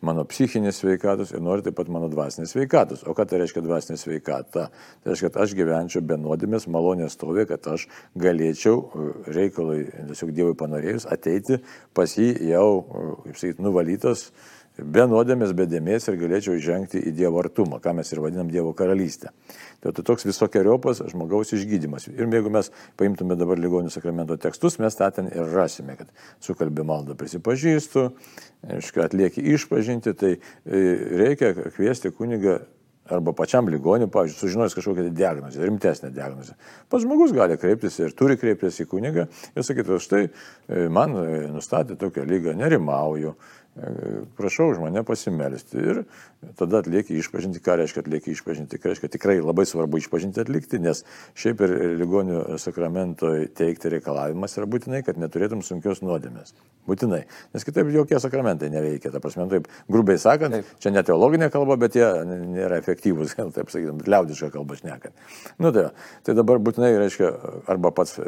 mano 0.04 0.24
psichinės 0.28 0.78
sveikatos 0.82 1.32
ir 1.34 1.42
nori 1.42 1.64
taip 1.64 1.76
pat 1.78 1.90
mano 1.92 2.08
dvasinės 2.12 2.54
sveikatos. 2.54 3.04
O 3.08 3.14
ką 3.16 3.26
tai 3.28 3.40
reiškia 3.42 3.64
dvasinė 3.64 3.98
sveikata? 3.98 4.68
Tai 4.70 5.12
reiškia, 5.12 5.30
kad 5.30 5.40
aš 5.44 5.54
gyvenčiau 5.58 6.04
be 6.06 6.18
nuodėmės, 6.20 6.68
malonės 6.70 7.16
stovė, 7.18 7.46
kad 7.50 7.66
aš 7.74 7.88
galėčiau 8.20 8.82
reikalui, 9.34 9.84
tiesiog 10.10 10.34
Dievui 10.36 10.58
panorėjus, 10.58 11.08
ateiti 11.10 11.60
pas 11.96 12.18
jį 12.18 12.30
jau, 12.52 12.68
kaip 13.24 13.40
sakyti, 13.40 13.64
nuvalytas 13.64 14.28
be 14.78 15.04
nuodėmės, 15.06 15.52
be 15.54 15.66
dėmesio 15.70 16.12
ir 16.12 16.18
galėčiau 16.22 16.58
žengti 16.62 16.98
į 16.98 17.12
Dievo 17.14 17.38
artumą, 17.42 17.78
ką 17.82 17.94
mes 17.94 18.10
ir 18.10 18.22
vadinam 18.24 18.50
Dievo 18.50 18.72
karalystę. 18.76 19.30
Tai, 19.80 19.92
tai 19.92 20.04
toks 20.06 20.26
visokiojopas 20.26 21.04
žmogaus 21.12 21.54
išgydymas. 21.54 22.08
Ir 22.10 22.26
jeigu 22.26 22.50
mes 22.52 22.72
paimtume 22.98 23.38
dabar 23.38 23.60
ligonių 23.60 23.92
sakramento 23.94 24.38
tekstus, 24.40 24.80
mes 24.82 24.98
tą 24.98 25.10
ten 25.14 25.30
ir 25.30 25.50
rasime, 25.54 25.98
kad 26.00 26.10
sukalbė 26.42 26.86
maldą 26.88 27.14
prisipažįstu, 27.18 28.08
atlieki 29.04 29.44
išpažinti, 29.54 30.14
tai 30.18 30.36
e, 30.38 30.84
reikia 31.22 31.52
kviesti 31.74 32.10
kunigą 32.14 32.62
arba 33.04 33.34
pačiam 33.36 33.68
ligoniui, 33.68 34.08
pavyzdžiui, 34.08 34.38
sužinojęs 34.40 34.74
kažkokią 34.78 35.10
diagnozę, 35.12 35.64
rimtesnę 35.64 36.10
diagnozę. 36.10 36.54
Pats 36.88 37.04
žmogus 37.04 37.34
gali 37.36 37.58
kreiptis 37.60 37.98
ir 38.00 38.14
turi 38.16 38.38
kreiptis 38.40 38.80
į 38.80 38.86
kunigą 38.88 39.26
ir 39.28 39.66
sakyti, 39.66 39.98
štai 40.00 40.22
e, 40.24 40.86
man 40.88 41.12
e, 41.20 41.26
nustatė 41.52 41.98
tokią 42.00 42.24
lygą, 42.28 42.56
nerimauju, 42.56 43.34
prašau 44.36 44.68
už 44.70 44.78
mane 44.78 45.02
pasimelsti 45.02 45.78
ir 45.82 46.02
tada 46.58 46.78
atlieki 46.78 47.16
išpažinti, 47.18 47.58
ką 47.64 47.74
reiškia 47.80 48.04
atlieki 48.04 48.30
išpažinti, 48.30 48.78
ką 48.78 48.92
reiškia 48.92 49.10
tikrai 49.10 49.40
labai 49.42 49.64
svarbu 49.66 49.98
išpažinti 49.98 50.42
atlikti, 50.44 50.78
nes 50.78 51.02
šiaip 51.34 51.64
ir 51.66 51.74
ligonių 51.98 52.58
sakramento 52.62 53.32
teikti 53.58 53.90
reikalavimas 53.96 54.54
yra 54.58 54.68
būtinai, 54.70 55.02
kad 55.06 55.18
neturėtum 55.18 55.64
sunkios 55.66 56.04
nuodėmės. 56.06 56.54
Būtinai, 56.86 57.22
nes 57.56 57.66
kitaip 57.66 57.90
jokie 57.90 58.20
sakramentai 58.20 58.68
neveikia, 58.70 59.10
ta 59.10 59.22
prasme, 59.24 59.48
taip 59.50 59.66
grubiai 59.90 60.20
sakant, 60.22 60.54
taip. 60.54 60.70
čia 60.84 60.92
ne 60.92 61.02
teologinė 61.02 61.48
kalba, 61.50 61.78
bet 61.80 61.96
jie 61.98 62.06
nėra 62.28 62.78
efektyvūs, 62.82 63.34
gal 63.38 63.50
taip 63.56 63.72
sakytum, 63.72 64.04
liaudišką 64.06 64.52
kalbą 64.54 64.78
šnekant. 64.78 65.16
Nu, 65.58 65.72
tai, 65.74 65.88
tai 66.22 66.36
dabar 66.36 66.60
būtinai 66.62 66.92
reiškia, 67.00 67.32
arba 67.72 67.90
pats 67.96 68.20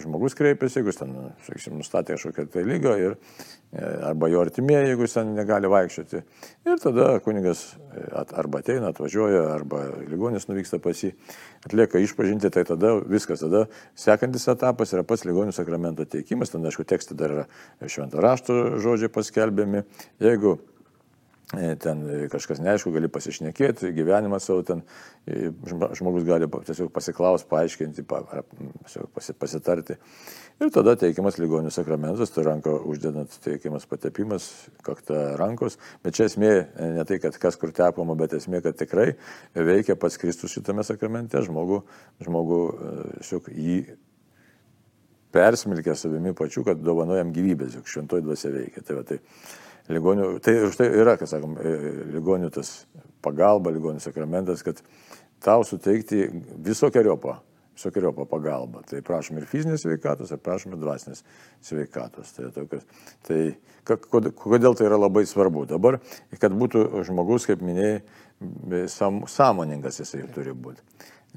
žmogus 0.00 0.34
kreipiasi, 0.40 0.80
jeigu 0.80 0.96
ten, 0.96 1.14
sakysim, 1.46 1.76
nustatė 1.78 2.16
kažkokią 2.16 2.48
tai 2.56 2.64
lygą 2.66 2.96
ir 3.04 3.18
E, 3.72 3.84
arba 4.02 4.30
jo 4.32 4.40
artimieji, 4.40 4.87
jeigu 4.88 5.06
jis 5.06 5.16
ten 5.18 5.34
negali 5.36 5.70
vaikščioti. 5.70 6.22
Ir 6.68 6.80
tada 6.82 7.08
kunigas 7.24 7.64
e, 7.92 8.04
arba 8.40 8.62
ateina, 8.62 8.92
atvažiuoja, 8.92 9.44
arba 9.54 9.82
ligonis 10.08 10.48
nuvyksta 10.50 10.80
pas 10.84 11.02
jį, 11.04 11.12
atlieka 11.68 12.02
išpažinti, 12.04 12.50
tai 12.54 12.64
tada 12.68 12.94
viskas. 13.04 13.44
Tada 13.44 13.66
sekantis 13.98 14.48
etapas 14.50 14.94
yra 14.96 15.04
pats 15.06 15.26
ligonių 15.28 15.54
sakramento 15.56 16.08
teikimas, 16.08 16.54
ten 16.54 16.66
aišku, 16.68 16.86
tekstai 16.88 17.18
dar 17.18 17.36
yra 17.36 17.46
šventą 17.84 18.22
rašto 18.24 18.80
žodžiai 18.82 19.12
paskelbiami. 19.12 19.84
Jeigu 20.24 20.58
ten 21.48 22.02
kažkas 22.28 22.58
neaišku, 22.60 22.90
gali 22.92 23.08
pasišnekėti, 23.08 23.88
gyvenimą 23.96 24.36
savo 24.42 24.60
ten, 24.68 24.82
žmogus 25.96 26.26
gali 26.28 26.44
tiesiog 26.44 26.90
pasiklausti, 26.92 27.48
paaiškinti, 27.48 28.04
pasitarti. 29.40 29.96
Ir 30.58 30.72
tada 30.74 30.92
teikiamas 30.98 31.38
ligonių 31.38 31.70
sakramentas, 31.72 32.32
tai 32.34 32.42
ranko 32.44 32.74
uždedant 32.90 33.32
teikiamas 33.44 33.86
patepimas, 33.88 34.48
kakta 34.84 35.38
rankos. 35.40 35.78
Bet 36.04 36.18
čia 36.18 36.26
esmė 36.28 36.50
ne 36.98 37.06
tai, 37.08 37.20
kad 37.22 37.38
kas 37.40 37.56
kur 37.56 37.72
tepama, 37.72 38.16
bet 38.18 38.34
esmė, 38.36 38.60
kad 38.64 38.76
tikrai 38.76 39.12
veikia 39.54 39.96
pats 39.96 40.18
Kristus 40.20 40.52
šitame 40.52 40.84
sakramente, 40.84 41.40
žmogų, 41.46 41.80
žmogų 42.26 42.60
šiok, 43.24 43.48
jį 43.54 43.78
persmilkia 45.32 45.94
savimi 45.96 46.34
pačiu, 46.36 46.66
kad 46.66 46.80
dovanojam 46.82 47.32
gyvybės, 47.32 47.78
juk 47.78 47.88
šventoji 47.88 48.26
dvasia 48.26 48.52
veikia. 48.52 48.82
Tai, 48.82 48.98
va, 48.98 49.06
tai, 49.08 49.20
ligonių, 49.92 50.30
tai 50.44 50.56
štai 50.74 50.88
yra, 51.00 51.16
kas 51.20 51.34
sakom, 51.34 51.56
ligonių 52.14 52.50
tas 52.54 52.72
pagalba, 53.24 53.72
ligonių 53.74 54.02
sakramentas, 54.04 54.64
kad 54.66 54.82
tau 55.44 55.62
suteikti 55.66 56.26
visokiojopą 56.64 57.38
visokiojo 57.78 58.26
pagalba. 58.26 58.82
Tai 58.86 59.00
prašom 59.06 59.38
ir 59.38 59.46
fizinės 59.46 59.84
sveikatos, 59.84 60.32
ir 60.32 60.40
prašom 60.42 60.74
ir 60.74 60.80
dvasinės 60.82 61.22
sveikatos. 61.64 62.32
Tai, 62.34 62.50
tokios, 62.54 62.86
tai 63.26 63.40
kodėl 63.86 64.74
tai 64.74 64.88
yra 64.88 64.98
labai 64.98 65.24
svarbu? 65.26 65.66
Dabar, 65.70 66.00
kad 66.40 66.54
būtų 66.58 67.04
žmogus, 67.06 67.46
kaip 67.48 67.62
minėjai, 67.62 68.02
sam, 68.90 69.22
sąmoningas 69.30 70.00
jisai 70.02 70.26
turi 70.34 70.54
būti. 70.54 70.82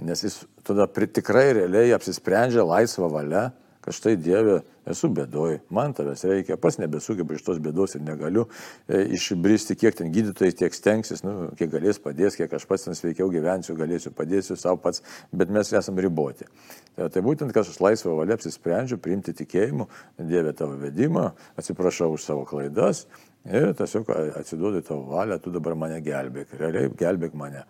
Nes 0.02 0.24
jis 0.24 0.42
tada 0.66 0.88
tikrai 0.88 1.52
realiai 1.60 1.94
apsisprendžia 1.94 2.66
laisvą 2.66 3.12
valią 3.12 3.50
kad 3.82 3.96
štai 3.98 4.14
Dieve, 4.22 4.60
esu 4.90 5.10
bėdoj, 5.14 5.60
man 5.74 5.96
tavęs 5.98 6.24
reikia, 6.30 6.58
pas 6.62 6.78
nebesugebu 6.82 7.36
iš 7.38 7.46
tos 7.46 7.62
bėdos 7.64 7.96
ir 7.98 8.04
negaliu 8.06 8.46
e, 8.88 9.02
išbristi, 9.18 9.78
kiek 9.80 9.98
ten 9.98 10.12
gydytojai 10.14 10.54
tiek 10.58 10.78
stengsis, 10.78 11.24
nu, 11.26 11.50
kiek 11.58 11.72
galės 11.74 12.02
padės, 12.02 12.38
kiek 12.38 12.54
aš 12.58 12.68
pats 12.70 12.88
ten 12.88 12.98
sveikiau 12.98 13.30
gyvensiu, 13.34 13.76
galėsiu, 13.80 14.14
padėsiu 14.18 14.58
savo 14.60 14.78
pats, 14.84 15.04
bet 15.34 15.54
mes 15.54 15.74
esame 15.78 16.06
riboti. 16.06 16.50
Tai, 16.98 17.10
tai 17.14 17.26
būtent, 17.26 17.54
kad 17.56 17.66
aš 17.66 17.82
laisvą 17.82 18.16
valią 18.20 18.38
apsisprendžiu 18.38 19.02
priimti 19.02 19.36
tikėjimu, 19.42 19.90
Dieve 20.22 20.54
tavo 20.58 20.78
vedimą, 20.82 21.32
atsiprašau 21.60 22.14
už 22.16 22.26
savo 22.26 22.46
klaidas 22.50 23.06
Ir 23.42 23.72
tiesiog 23.74 24.10
atsiduodu 24.38 24.84
tavo 24.86 25.16
valią, 25.16 25.40
tu 25.42 25.50
dabar 25.50 25.74
mane 25.74 25.96
gelbėk, 26.06 26.52
realiai 26.60 26.92
gelbėk 26.94 27.34
mane. 27.34 27.64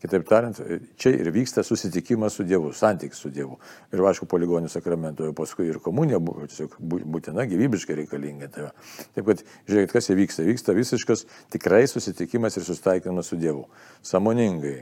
Kitaip 0.00 0.24
tariant, 0.24 0.56
čia 0.96 1.12
ir 1.12 1.28
vyksta 1.34 1.60
susitikimas 1.66 2.38
su 2.38 2.46
Dievu, 2.48 2.70
santykis 2.72 3.20
su 3.20 3.28
Dievu. 3.34 3.58
Ir 3.92 4.00
aišku, 4.08 4.24
poligonių 4.30 4.70
sakramento, 4.72 5.28
paskui 5.36 5.68
ir 5.68 5.82
komunija 5.84 6.16
buvo 6.22 6.48
tiesiog 6.48 6.78
būtina, 6.80 7.44
gyvybiškai 7.50 7.98
reikalinga. 8.00 8.48
Tai 8.54 8.70
Taip 9.18 9.28
kad, 9.28 9.44
žiūrėkit, 9.68 9.92
kas 9.92 10.08
įvyksta. 10.14 10.48
Vyksta 10.48 10.76
visiškas 10.78 11.26
tikrai 11.52 11.82
susitikimas 11.92 12.56
ir 12.56 12.64
susitaikymas 12.64 13.28
su 13.28 13.36
Dievu. 13.36 13.66
Samoningai 14.00 14.78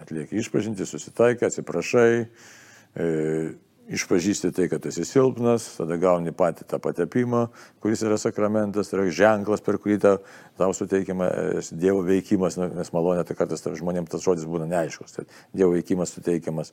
atlieki 0.00 0.40
išpažinti, 0.40 0.88
susitaikai, 0.88 1.50
atsiprašai. 1.50 2.10
E, 2.96 3.06
išpažįsti 3.86 4.50
tai, 4.54 4.66
kad 4.70 4.86
esi 4.88 5.04
silpnas, 5.06 5.66
tada 5.78 5.98
gauni 6.00 6.32
patį 6.34 6.66
tą 6.70 6.78
patepimą, 6.82 7.46
kuris 7.82 8.02
yra 8.06 8.18
sakramentas, 8.18 8.90
tai 8.90 8.98
yra 8.98 9.12
ženklas, 9.14 9.62
per 9.64 9.78
kurį 9.82 9.98
tau, 10.02 10.16
tau 10.58 10.74
suteikiama 10.74 11.28
Dievo 11.70 12.02
veikimas, 12.06 12.58
nu, 12.58 12.68
nes 12.74 12.90
malonė 12.94 13.24
tai 13.26 13.36
kartais 13.38 13.62
žmonėms 13.78 14.10
tas 14.12 14.24
žodis 14.24 14.48
būna 14.48 14.66
neaiškus, 14.70 15.18
tai 15.18 15.26
Dievo 15.54 15.76
veikimas 15.76 16.16
suteikiamas 16.16 16.72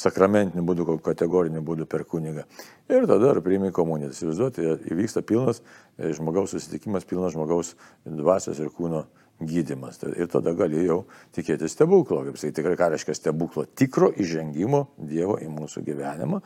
sakramentiniu 0.00 0.64
būdu, 0.66 0.98
kategoriniu 1.04 1.62
būdu 1.64 1.86
per 1.90 2.04
kunigą. 2.08 2.46
Ir 2.90 3.06
tada 3.10 3.34
ar 3.34 3.42
priimi 3.44 3.70
komuniją. 3.74 4.10
Įsivaizduoti, 4.14 4.66
įvyksta 4.90 5.22
pilnas 5.26 5.60
e, 5.60 6.12
žmogaus 6.16 6.54
susitikimas, 6.54 7.06
pilnas 7.08 7.34
žmogaus 7.36 7.74
dvasios 8.06 8.58
ir 8.62 8.72
kūno 8.74 9.04
gydimas. 9.40 9.98
Tai 10.00 10.12
ir 10.16 10.28
tada 10.30 10.52
gali 10.56 10.84
jau 10.84 11.04
tikėti 11.36 11.68
stebuklo, 11.70 12.22
kaip 12.28 12.40
sakai, 12.40 12.54
tikrai 12.56 12.78
ką 12.78 12.90
reiškia 12.94 13.16
stebuklo, 13.16 13.66
tikro 13.66 14.10
įžengimo 14.12 14.86
Dievo 15.10 15.38
į 15.40 15.48
mūsų 15.52 15.84
gyvenimą 15.86 16.42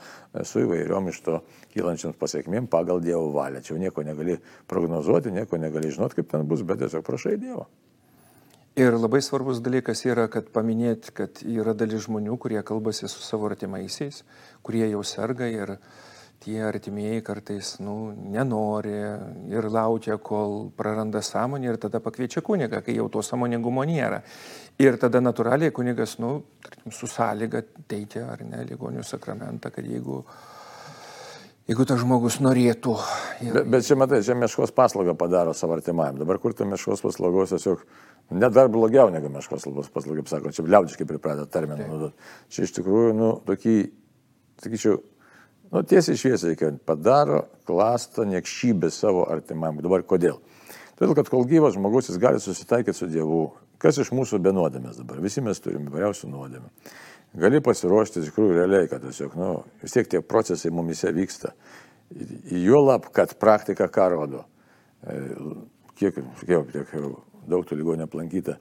su 0.46 0.64
įvairiom 0.64 1.10
iš 1.12 1.22
to 1.26 1.40
kylančiams 1.74 2.18
pasiekmėm 2.20 2.68
pagal 2.70 3.02
Dievo 3.04 3.32
valią. 3.34 3.62
Čia 3.64 3.74
jau 3.74 3.80
nieko 3.82 4.06
negali 4.06 4.38
prognozuoti, 4.70 5.34
nieko 5.34 5.60
negali 5.60 5.90
žinoti, 5.94 6.20
kaip 6.20 6.30
ten 6.30 6.46
bus, 6.48 6.62
bet 6.62 6.84
tiesiog 6.84 7.04
prašai 7.06 7.36
Dievo. 7.40 7.66
Ir 8.74 8.96
labai 8.98 9.20
svarbus 9.22 9.60
dalykas 9.62 10.00
yra, 10.02 10.24
kad 10.26 10.48
paminėti, 10.50 11.12
kad 11.14 11.44
yra 11.46 11.76
dalis 11.78 12.08
žmonių, 12.08 12.34
kurie 12.42 12.58
kalbasi 12.66 13.06
su 13.06 13.20
savo 13.22 13.46
artimaisiais, 13.46 14.24
kurie 14.66 14.88
jau 14.90 15.04
serga 15.06 15.46
ir 15.46 15.76
tie 16.44 16.60
artimieji 16.64 17.22
kartais 17.24 17.74
nu, 17.80 18.12
nenori 18.12 18.94
ir 19.52 19.68
laukia, 19.72 20.18
kol 20.20 20.68
praranda 20.76 21.22
sąmonę 21.24 21.72
ir 21.72 21.78
tada 21.80 22.00
pakviečia 22.04 22.42
kunigą, 22.44 22.82
kai 22.84 22.98
jau 22.98 23.08
to 23.08 23.22
sąmoningumo 23.24 23.84
nėra. 23.88 24.20
Ir 24.82 24.98
tada 25.00 25.22
natūraliai 25.22 25.72
kunigas, 25.72 26.18
nu, 26.20 26.36
tarkim, 26.64 26.92
su 26.92 27.08
sąlyga 27.08 27.62
teikia 27.88 28.26
ar 28.32 28.42
ne 28.44 28.64
ligonių 28.68 29.04
sakramentą, 29.06 29.70
kad 29.72 29.86
jeigu, 29.88 30.20
jeigu 31.70 31.86
tas 31.88 32.02
žmogus 32.02 32.40
norėtų. 32.44 32.96
Ir... 33.46 33.54
Bet, 33.54 33.70
bet 33.76 33.88
čia, 33.88 33.96
matai, 34.00 34.20
čia 34.26 34.36
meškos 34.36 34.74
paslaugą 34.76 35.16
padaro 35.16 35.54
savo 35.56 35.78
artimajam. 35.78 36.20
Dabar 36.24 36.42
kur 36.42 36.56
ta 36.56 36.68
meškos 36.68 37.06
paslaugos 37.06 37.54
tiesiog 37.54 37.86
net 38.34 38.52
dar 38.52 38.68
blogiau 38.72 39.08
negu 39.14 39.32
meškos 39.32 39.64
paslauga, 39.94 40.20
kaip 40.20 40.32
sako, 40.32 40.52
čia 40.52 40.66
liaudiškai 40.68 41.08
pripratę 41.08 41.48
terminą 41.48 41.88
naudoti. 41.88 42.30
Čia 42.52 42.68
iš 42.68 42.76
tikrųjų, 42.80 43.16
nu, 43.16 43.32
tokį, 43.48 43.78
sakyčiau, 44.64 45.00
Nu, 45.73 45.83
tiesiai 45.83 46.18
šviesiai, 46.18 46.56
kad 46.59 46.76
padaro 46.87 47.44
klastą 47.68 48.26
niekšybę 48.28 48.90
savo 48.92 49.25
artimam. 49.30 49.80
Dabar 49.83 50.04
kodėl? 50.06 50.38
Todėl, 50.99 51.16
kad 51.18 51.30
kol 51.33 51.47
gyvas 51.50 51.75
žmogus 51.75 52.11
jis 52.11 52.21
gali 52.23 52.42
susitaikyti 52.42 52.97
su 52.99 53.09
Dievu. 53.11 53.47
Kas 53.83 53.99
iš 54.00 54.12
mūsų 54.14 54.38
be 54.44 54.52
nuodėmės 54.54 55.00
dabar? 55.00 55.18
Visi 55.25 55.42
mes 55.44 55.59
turime 55.61 55.90
įvairiausių 55.90 56.30
nuodėmę. 56.30 56.71
Gali 57.42 57.59
pasiruošti 57.64 58.23
iš 58.23 58.30
tikrųjų 58.30 58.61
realiai, 58.61 58.88
kad 58.88 59.02
tiesiog, 59.02 59.35
nu, 59.40 59.50
vis 59.83 59.97
tiek 59.97 60.06
tie 60.11 60.21
procesai 60.23 60.71
mumise 60.71 61.11
vyksta. 61.12 61.50
Juolab, 62.54 63.09
kad 63.16 63.35
praktika 63.42 63.88
ką 63.90 64.06
rodo. 64.12 64.44
E, 65.02 65.18
kiek, 65.99 66.21
kiek, 66.44 66.71
kiek 66.71 66.94
daug 67.50 67.66
tų 67.66 67.80
ligonių 67.80 68.06
aplankyta 68.06 68.61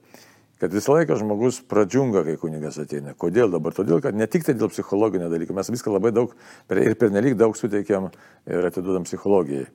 kad 0.63 0.71
visą 0.71 0.93
laiką 0.95 1.17
žmogus 1.19 1.57
pradžiunga, 1.67 2.21
kai 2.23 2.37
kunigas 2.39 2.77
ateina. 2.79 3.11
Kodėl 3.19 3.51
dabar? 3.51 3.75
Todėl, 3.75 3.99
kad 4.03 4.15
ne 4.15 4.29
tik 4.31 4.45
tai 4.47 4.55
dėl 4.55 4.69
psichologinio 4.71 5.27
dalyko, 5.27 5.51
mes 5.57 5.67
viską 5.73 5.91
labai 5.91 6.13
daug 6.15 6.31
ir 6.71 6.95
pernelyg 7.01 7.35
daug 7.35 7.57
suteikiam 7.59 8.07
ir 8.47 8.69
atiduodam 8.71 9.03
psichologijai 9.03 9.67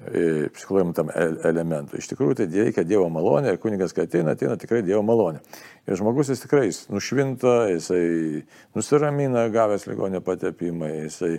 psichologiniam 0.00 0.94
tam 0.96 1.10
elementui. 1.44 2.00
Iš 2.00 2.08
tikrųjų, 2.14 2.38
tai 2.38 2.46
reikia 2.48 2.86
Dievo 2.88 3.10
malonė 3.12 3.52
kunigas, 3.60 3.92
kai 3.92 4.06
ateina, 4.06 4.32
ateina 4.32 4.56
tikrai 4.60 4.80
Dievo 4.86 5.02
malonė. 5.04 5.42
Ir 5.84 5.98
žmogus 6.00 6.30
jis 6.32 6.40
tikrai 6.40 6.62
jis 6.70 6.78
nušvinta, 6.88 7.54
jisai 7.74 8.00
nusiramina, 8.76 9.44
gavęs 9.52 9.84
ligonio 9.90 10.22
patepimą, 10.24 10.88
jisai 11.04 11.34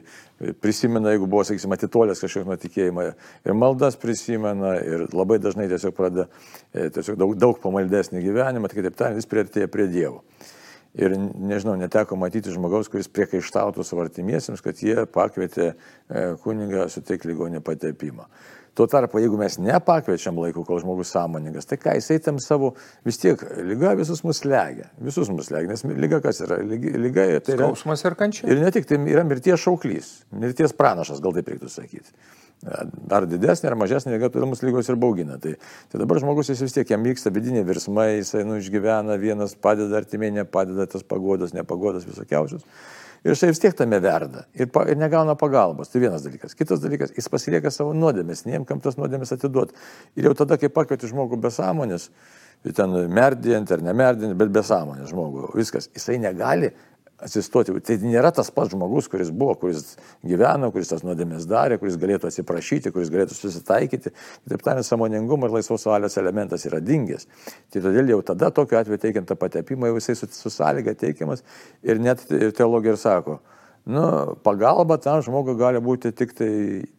prisimena, 0.62 1.16
jeigu 1.16 1.30
buvo, 1.32 1.44
sakysim, 1.48 1.74
atitolęs 1.74 2.22
kažkoks 2.22 2.50
nuo 2.50 2.58
tikėjimo, 2.62 3.08
ir 3.48 3.58
maldas 3.58 3.98
prisimena, 4.02 4.76
ir 4.86 5.08
labai 5.10 5.42
dažnai 5.42 5.70
tiesiog 5.72 5.98
pradeda 5.98 6.28
e, 6.74 6.90
tiesiog 6.94 7.18
daug, 7.22 7.38
daug 7.42 7.62
pamaldesnį 7.64 8.22
gyvenimą, 8.28 8.70
tai 8.70 8.82
kitaip 8.82 8.98
tariant, 8.98 9.22
jis 9.22 9.30
prieartėja 9.32 9.72
prie 9.74 9.90
Dievo. 9.90 10.22
Ir 11.00 11.14
nežinau, 11.16 11.78
neteko 11.80 12.18
matyti 12.20 12.52
žmogaus, 12.52 12.90
kuris 12.92 13.08
priekaištautų 13.16 13.86
savo 13.88 14.04
artimiesiems, 14.04 14.60
kad 14.64 14.82
jie 14.84 15.06
pakvietė 15.08 15.70
e, 15.72 15.76
kunigą 16.44 16.90
suteikti 16.92 17.30
ligonį 17.32 17.62
patepimą. 17.64 18.28
Tuo 18.76 18.88
tarpu, 18.88 19.20
jeigu 19.20 19.36
mes 19.40 19.58
nepakviečiam 19.60 20.38
laiku, 20.40 20.64
kol 20.68 20.80
žmogus 20.80 21.10
sąmoningas, 21.12 21.68
tai 21.68 21.76
ką 21.80 21.96
jisai 21.98 22.22
tam 22.24 22.38
savo, 22.44 22.74
vis 23.08 23.20
tiek, 23.20 23.40
lyga 23.68 23.92
visus 24.00 24.24
mus 24.24 24.44
legia. 24.48 24.88
Visus 25.04 25.32
mus 25.32 25.50
legia, 25.52 25.74
nes 25.74 25.84
lyga 25.84 26.22
kas 26.24 26.40
yra? 26.44 26.60
Lyga, 26.64 26.94
lyga 27.04 27.26
tai 27.44 27.58
yra... 27.58 27.68
Skausmas 27.68 28.04
ir 28.08 28.16
kančia. 28.20 28.48
Ir 28.48 28.64
ne 28.64 28.72
tik, 28.72 28.88
tai 28.88 29.00
yra 29.12 29.26
mirties 29.28 29.60
šauklys, 29.64 30.14
mirties 30.44 30.76
pranašas, 30.76 31.20
gal 31.24 31.36
taip 31.36 31.52
reiktų 31.52 31.72
sakyti. 31.72 32.16
Ar 32.62 33.26
didesnė, 33.26 33.72
ar 33.72 33.76
mažesnė 33.80 34.14
lyga, 34.14 34.30
todėl 34.30 34.52
mus 34.52 34.62
lygos 34.62 34.90
ir 34.92 34.98
baugina. 35.02 35.40
Tai, 35.42 35.56
tai 35.90 36.02
dabar 36.02 36.20
žmogus 36.22 36.52
jis 36.52 36.62
vis 36.62 36.76
tiek, 36.76 36.90
jam 36.94 37.02
vyksta 37.06 37.32
vidiniai 37.34 37.66
virsmai, 37.66 38.20
jisai 38.20 38.44
nu, 38.46 38.60
išgyvena, 38.62 39.18
vienas 39.22 39.56
padeda 39.58 39.98
artimiai, 39.98 40.34
nepadeda 40.36 40.86
tas 40.92 41.02
pagodas, 41.02 41.56
nepagodas 41.58 42.06
visokiausius. 42.06 42.62
Ir 43.26 43.34
jisai 43.34 43.50
vis 43.50 43.62
tiek 43.62 43.74
tame 43.78 43.98
verda 44.02 44.46
ir, 44.58 44.70
pa, 44.74 44.86
ir 44.90 44.98
negauna 44.98 45.34
pagalbos. 45.38 45.90
Tai 45.90 46.04
vienas 46.04 46.22
dalykas. 46.26 46.54
Kitas 46.58 46.82
dalykas, 46.82 47.16
jis 47.18 47.30
pasilieka 47.34 47.74
savo 47.74 47.96
nuodėmės, 47.98 48.46
niem 48.46 48.66
kam 48.70 48.82
tas 48.82 48.98
nuodėmės 48.98 49.34
atiduot. 49.38 49.74
Ir 50.18 50.30
jau 50.30 50.38
tada, 50.38 50.58
kai 50.62 50.70
pakvieti 50.74 51.10
žmogų 51.10 51.42
be 51.42 51.50
sąmonės, 51.54 52.10
ten 52.78 52.94
merdijant 53.10 53.74
ar 53.74 53.82
nemerdijant, 53.86 54.38
bet 54.38 54.54
be 54.54 54.62
sąmonės 54.66 55.10
žmogų, 55.14 55.52
viskas, 55.58 55.90
jisai 55.98 56.18
negali 56.22 56.70
atsistoti. 57.26 57.76
Tai 57.86 57.98
nėra 58.04 58.32
tas 58.36 58.52
pats 58.54 58.74
žmogus, 58.74 59.08
kuris 59.12 59.32
buvo, 59.34 59.56
kuris 59.62 59.96
gyveno, 60.28 60.72
kuris 60.74 60.92
tas 60.92 61.06
nuodėmės 61.06 61.48
darė, 61.50 61.78
kuris 61.82 62.00
galėtų 62.02 62.30
atsiprašyti, 62.32 62.94
kuris 62.96 63.12
galėtų 63.14 63.38
susitaikyti. 63.38 64.14
Kitaip 64.46 64.66
tariant, 64.66 64.88
samoningumo 64.88 65.48
ir 65.48 65.56
laisvos 65.60 65.86
valios 65.90 66.18
elementas 66.22 66.66
yra 66.70 66.82
dingęs. 66.84 67.28
Tai 67.72 67.84
todėl 67.86 68.12
jau 68.16 68.22
tada 68.34 68.52
tokiu 68.56 68.80
atveju 68.82 69.02
teikiant 69.06 69.30
tą 69.30 69.38
patepimą, 69.40 69.92
jau 69.92 70.02
jisai 70.02 70.18
su, 70.20 70.30
su 70.36 70.54
sąlyga 70.54 70.96
teikiamas 71.00 71.46
ir 71.86 72.02
net 72.02 72.24
teologija 72.58 72.96
ir 72.96 73.02
sako, 73.02 73.40
nu, 73.86 74.06
pagalba 74.46 74.98
tam 75.02 75.22
žmogui 75.26 75.58
gali 75.60 75.82
būti 75.82 76.14
tik 76.14 76.36
tai 76.38 76.52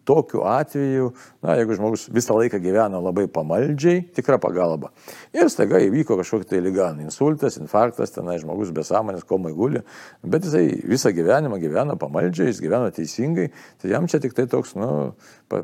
tokiu 0.08 0.42
atveju, 0.48 1.10
na, 1.42 1.56
jeigu 1.58 1.76
žmogus 1.78 2.08
visą 2.12 2.36
laiką 2.38 2.58
gyvena 2.62 3.00
labai 3.02 3.28
pamaldžiai, 3.30 4.02
tikra 4.16 4.38
pagalba. 4.42 4.90
Ir 5.34 5.50
staiga 5.52 5.80
įvyko 5.82 6.16
kažkokia 6.18 6.50
tai 6.52 6.62
lyga, 6.64 6.90
insultas, 7.02 7.58
infarktas, 7.60 8.14
tenai 8.14 8.38
žmogus 8.42 8.72
be 8.74 8.84
sąmonės, 8.86 9.26
komai 9.28 9.54
guli, 9.56 9.82
bet 10.22 10.48
jisai 10.48 10.64
visą 10.88 11.12
gyvenimą 11.14 11.60
gyveno 11.62 11.96
pamaldžiai, 12.00 12.50
jis 12.50 12.62
gyveno 12.62 12.90
teisingai, 12.94 13.50
tai 13.82 13.92
jam 13.94 14.08
čia 14.10 14.22
tik 14.22 14.34
tai 14.38 14.48
toks, 14.50 14.74
nu, 14.78 15.12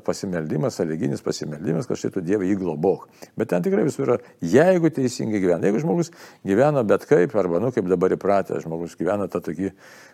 pasimeldimas, 0.06 0.76
sąlyginis 0.78 1.24
pasimeldimas, 1.24 1.88
kad 1.88 1.98
šitų 2.00 2.22
Dievą 2.26 2.46
jį 2.46 2.58
globok. 2.60 3.08
Bet 3.38 3.50
ten 3.52 3.64
tikrai 3.64 3.86
visur 3.86 4.06
yra, 4.06 4.18
jeigu 4.44 4.90
teisingai 4.94 5.40
gyvena, 5.42 5.64
jeigu 5.68 5.82
žmogus 5.82 6.12
gyvena 6.46 6.84
bet 6.86 7.06
kaip, 7.08 7.34
arba, 7.38 7.62
nu, 7.62 7.72
kaip 7.74 7.88
dabar 7.90 8.14
įpratę, 8.14 8.60
žmogus 8.64 8.98
gyvena 9.00 9.30
tą 9.32 9.40
tokį 9.48 9.72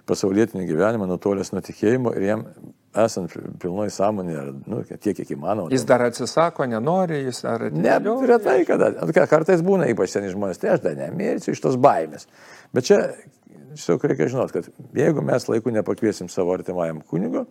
pasaulietinį 0.09 0.69
gyvenimą, 0.71 1.09
nutolęs 1.11 1.53
nuo 1.55 1.65
tikėjimo 1.65 2.15
ir 2.15 2.29
jam 2.29 2.49
esant 3.03 3.33
pilnoj 3.63 3.91
sąmonė, 3.95 4.43
nu, 4.71 4.81
tiek 4.95 5.17
kiek 5.19 5.31
įmanoma. 5.35 5.73
Jis 5.75 5.87
dar 5.89 6.05
atsisako, 6.07 6.67
nenori, 6.71 7.23
jis 7.27 7.43
ar... 7.49 7.67
Ne, 7.75 7.97
retai 8.31 8.61
kada. 8.69 8.93
Kartais 9.31 9.65
būna 9.67 9.89
ypač 9.93 10.15
seniai 10.15 10.35
žmonės, 10.35 10.61
tai 10.63 10.75
aš 10.77 10.85
dar 10.85 10.99
nemirsiu 10.99 11.55
iš 11.55 11.63
tos 11.65 11.79
baimės. 11.81 12.29
Bet 12.75 12.89
čia 12.89 13.01
tiesiog 13.75 14.07
reikia 14.11 14.29
žinot, 14.31 14.53
kad 14.55 14.69
jeigu 14.95 15.23
mes 15.25 15.49
laiku 15.51 15.73
nepakviesim 15.75 16.31
savo 16.31 16.55
artimajam 16.55 17.03
kunigo 17.11 17.45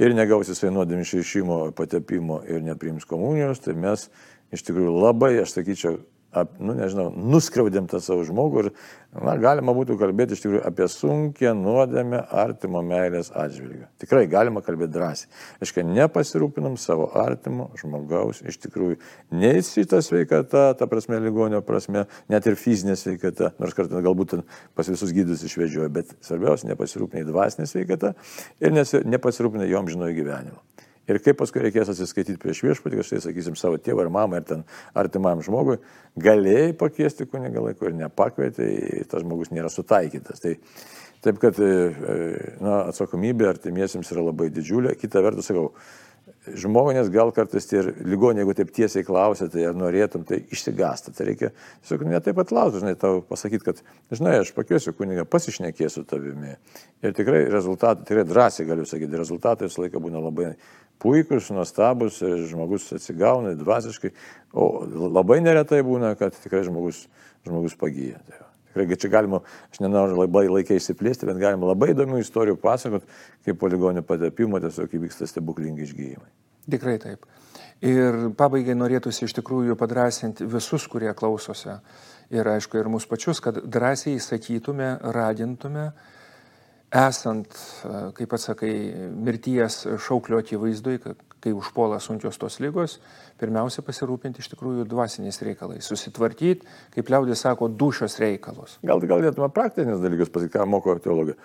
ir 0.00 0.14
negausi 0.16 0.54
jisai 0.54 0.72
nuodėmį 0.72 1.04
išrišimo, 1.04 1.58
patepimo 1.76 2.40
ir 2.48 2.64
nepriims 2.64 3.04
komunijos, 3.08 3.60
tai 3.64 3.76
mes 3.78 4.08
iš 4.52 4.64
tikrųjų 4.68 4.94
labai, 4.96 5.34
aš 5.42 5.58
sakyčiau, 5.58 5.98
ap, 6.32 6.52
nu, 6.60 6.74
nežinau, 6.76 7.10
nuskriaudėm 7.12 7.86
tą 7.90 8.00
savo 8.02 8.24
žmogų 8.26 8.64
ir, 8.64 8.68
na, 9.14 9.34
galima 9.40 9.74
būtų 9.76 9.98
kalbėti 10.00 10.36
iš 10.36 10.42
tikrųjų 10.44 10.62
apie 10.68 10.88
sunkę 10.90 11.52
nuodėmę 11.58 12.22
artimo 12.42 12.82
meilės 12.86 13.30
atžvilgių. 13.36 13.88
Tikrai 14.02 14.24
galima 14.32 14.62
kalbėti 14.64 14.94
drąsiai. 14.96 15.30
Aiškiai, 15.64 15.84
nepasirūpinam 15.88 16.78
savo 16.80 17.10
artimo 17.22 17.68
žmogaus, 17.80 18.42
iš 18.48 18.60
tikrųjų, 18.64 18.98
nei 19.36 19.64
šitą 19.66 20.00
sveikatą, 20.04 20.64
ta 20.78 20.88
prasme, 20.90 21.20
ligonio 21.22 21.62
prasme, 21.66 22.06
net 22.32 22.48
ir 22.48 22.56
fizinė 22.60 22.96
sveikata, 22.98 23.52
nors 23.62 23.76
kartą 23.76 24.00
galbūt 24.04 24.38
pas 24.76 24.88
visus 24.88 25.12
gydus 25.12 25.44
išvedžioja, 25.48 25.92
bet 25.92 26.16
svarbiausia, 26.24 26.70
nepasirūpinai 26.72 27.26
dvasinė 27.28 27.68
sveikata 27.68 28.14
ir 28.62 28.74
nepasirūpinai 28.76 29.68
jom 29.70 29.92
žinojo 29.92 30.16
gyvenimo. 30.16 30.62
Ir 31.12 31.20
kaip 31.20 31.38
paskui 31.40 31.62
reikės 31.66 31.92
atsiskaityti 31.92 32.40
prieš 32.40 32.62
viešpatį, 32.64 32.98
kad 32.98 33.08
štai, 33.08 33.20
sakysim, 33.26 33.56
savo 33.58 33.78
tėvą 33.82 34.06
ir 34.06 34.12
mamą 34.14 34.40
ir 34.40 34.48
ten 34.48 34.64
artimam 34.98 35.42
žmogui, 35.44 35.78
galėjai 36.22 36.72
pakviesti 36.80 37.28
kunigą 37.28 37.66
laiku 37.68 37.90
ir 37.90 37.98
nepakvietei, 37.98 39.04
tas 39.10 39.24
žmogus 39.24 39.52
nėra 39.52 39.70
sutaikytas. 39.72 40.40
Tai, 40.44 40.56
taip 41.22 41.42
kad 41.42 41.58
e, 41.62 41.66
e, 41.66 42.16
na, 42.62 42.86
atsakomybė 42.92 43.50
artimiesiems 43.52 44.10
yra 44.14 44.24
labai 44.30 44.48
didžiulė. 44.54 44.96
Kita 44.98 45.22
vertus, 45.24 45.50
sakau, 45.50 45.70
žmonės 46.58 47.10
gal 47.14 47.30
kartais 47.34 47.66
tie 47.70 47.80
ligoniai, 48.02 48.42
jeigu 48.42 48.54
taip 48.58 48.72
tiesiai 48.74 49.06
klausia, 49.06 49.46
tai 49.50 49.66
ar 49.68 49.76
norėtum, 49.78 50.24
tai 50.26 50.40
išsigasta. 50.54 51.14
Tai 51.14 51.26
reikia 51.28 51.52
tiesiog 51.54 52.04
ne 52.10 52.20
taip 52.24 52.38
pat 52.38 52.52
laukti, 52.54 52.80
žinai, 52.82 52.94
tau 52.98 53.20
pasakyti, 53.26 53.66
kad, 53.68 53.82
žinai, 54.14 54.40
aš 54.42 54.52
pakviesiu 54.56 54.94
kunigą, 54.98 55.26
pasišnekėsiu 55.30 56.04
tavimi. 56.10 56.56
Ir 57.02 57.14
tikrai 57.18 57.44
rezultatai, 57.52 58.06
tikrai 58.08 58.26
drąsiai 58.26 58.66
galiu 58.68 58.86
sakyti, 58.88 59.18
rezultatai 59.18 59.70
visą 59.70 59.84
laiką 59.84 60.02
būna 60.02 60.22
labai 60.22 60.52
puikus, 61.02 61.50
nuostabus, 61.54 62.20
žmogus 62.50 62.90
atsigauna 62.96 63.56
dvasiškai, 63.58 64.12
o 64.52 64.70
labai 65.16 65.40
neretai 65.42 65.82
būna, 65.86 66.14
kad 66.20 66.36
tikrai 66.36 66.64
žmogus, 66.68 67.06
žmogus 67.46 67.78
pagyja. 67.78 68.20
Tai 68.28 68.42
Tikrai 68.72 68.96
čia 68.96 69.08
galima, 69.12 69.42
aš 69.68 69.82
nenoriu 69.84 70.16
labai 70.16 70.46
laikiai 70.48 70.80
įsiplėsti, 70.80 71.26
bet 71.28 71.36
galima 71.36 71.68
labai 71.68 71.90
įdomių 71.92 72.22
istorijų 72.22 72.56
pasakot, 72.60 73.04
kaip 73.44 73.58
poligonio 73.60 74.00
patepimo 74.08 74.56
tiesiog 74.64 74.94
įvyksta 74.96 75.28
stebuklingi 75.28 75.84
išgyjimai. 75.84 76.30
Tikrai 76.72 76.94
taip. 77.02 77.26
Ir 77.84 78.30
pabaigai 78.38 78.72
norėtųsi 78.78 79.26
iš 79.26 79.34
tikrųjų 79.36 79.76
padrasinti 79.76 80.46
visus, 80.48 80.86
kurie 80.88 81.12
klausosi. 81.18 81.76
Ir 82.32 82.48
aišku, 82.48 82.80
ir 82.80 82.88
mūsų 82.88 83.10
pačius, 83.10 83.42
kad 83.44 83.58
drąsiai 83.60 84.16
sakytume, 84.22 84.94
radintume, 85.18 85.90
esant, 86.92 87.56
kaip 88.16 88.34
atsakai, 88.36 88.72
mirties 89.24 89.82
šauklio 90.04 90.40
akivaizdui, 90.42 90.98
kai 91.42 91.52
užpuola 91.56 91.98
sunkios 92.02 92.38
tos 92.38 92.58
lygos, 92.62 92.98
pirmiausia 93.40 93.82
pasirūpinti 93.86 94.44
iš 94.44 94.52
tikrųjų 94.52 94.86
dvasiniais 94.90 95.40
reikalais, 95.42 95.88
susitvarkyti, 95.88 96.68
kaip 96.94 97.10
liaudės 97.10 97.42
sako, 97.46 97.70
dušios 97.72 98.18
reikalus. 98.22 98.78
Gal 98.86 99.02
galėtume 99.02 99.48
praktinės 99.54 100.02
dalykus 100.04 100.30
pasakyti, 100.30 100.54
ką 100.58 100.68
moko 100.70 100.94
teologija. 101.02 101.38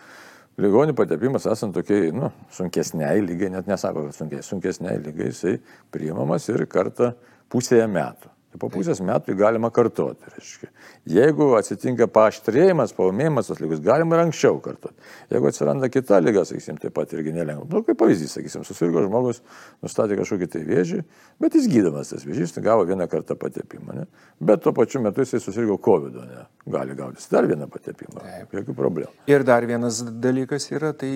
Ligonių 0.62 0.96
patepimas 0.98 1.46
esant 1.50 1.76
tokiai, 1.78 2.10
nu, 2.18 2.32
sunkesniai 2.54 3.22
lygiai, 3.22 3.52
net 3.54 3.68
nesako, 3.70 4.08
kad 4.08 4.18
sunkiai, 4.18 4.46
sunkesniai 4.46 4.98
lygiai, 5.04 5.30
jisai 5.30 5.60
priimamas 5.94 6.50
ir 6.50 6.66
kartą 6.70 7.12
pusėje 7.54 7.86
metų. 7.94 8.37
Tai 8.58 8.64
po 8.66 8.72
pusės 8.74 8.98
metų 9.06 9.36
galima 9.38 9.70
kartoti. 9.70 10.26
Reiškia. 10.34 10.68
Jeigu 11.14 11.52
atsitinka 11.60 12.08
paaštrėjimas, 12.10 12.94
paumėjimas 12.98 13.52
tos 13.52 13.60
lygos, 13.62 13.84
galima 13.86 14.18
ir 14.18 14.24
anksčiau 14.24 14.58
kartoti. 14.66 14.98
Jeigu 15.30 15.50
atsiranda 15.52 15.90
kita 15.94 16.18
lyga, 16.24 16.42
sakysim, 16.48 16.80
taip 16.82 16.96
pat 16.96 17.14
irgi 17.14 17.36
nelengva. 17.36 17.68
Nu, 17.70 17.84
kaip 17.86 18.00
pavyzdys, 18.02 18.34
sakysim, 18.34 18.66
susirgo 18.66 19.04
žmogus, 19.06 19.44
nustatė 19.86 20.18
kažkokį 20.18 20.50
tai 20.56 20.64
vėžį, 20.66 21.04
bet 21.44 21.58
jis 21.60 21.70
gydomas 21.70 22.10
tas 22.16 22.26
vėžys, 22.26 22.56
tai 22.56 22.66
gavo 22.66 22.88
vieną 22.90 23.06
kartą 23.12 23.38
patepimą. 23.38 24.00
Ne? 24.00 24.08
Bet 24.42 24.66
tuo 24.66 24.74
pačiu 24.74 25.04
metu 25.06 25.22
jisai 25.22 25.44
susirgo 25.44 25.78
COVID, 25.78 26.18
ne? 26.26 26.48
gali 26.68 26.98
gauti 26.98 27.30
dar 27.32 27.48
vieną 27.48 27.70
patepimą. 27.72 28.26
Taip. 28.26 28.58
Jokių 28.58 28.76
problemų. 28.82 29.14
Ir 29.30 29.46
dar 29.48 29.70
vienas 29.70 30.02
dalykas 30.02 30.68
yra, 30.74 30.92
tai, 30.98 31.12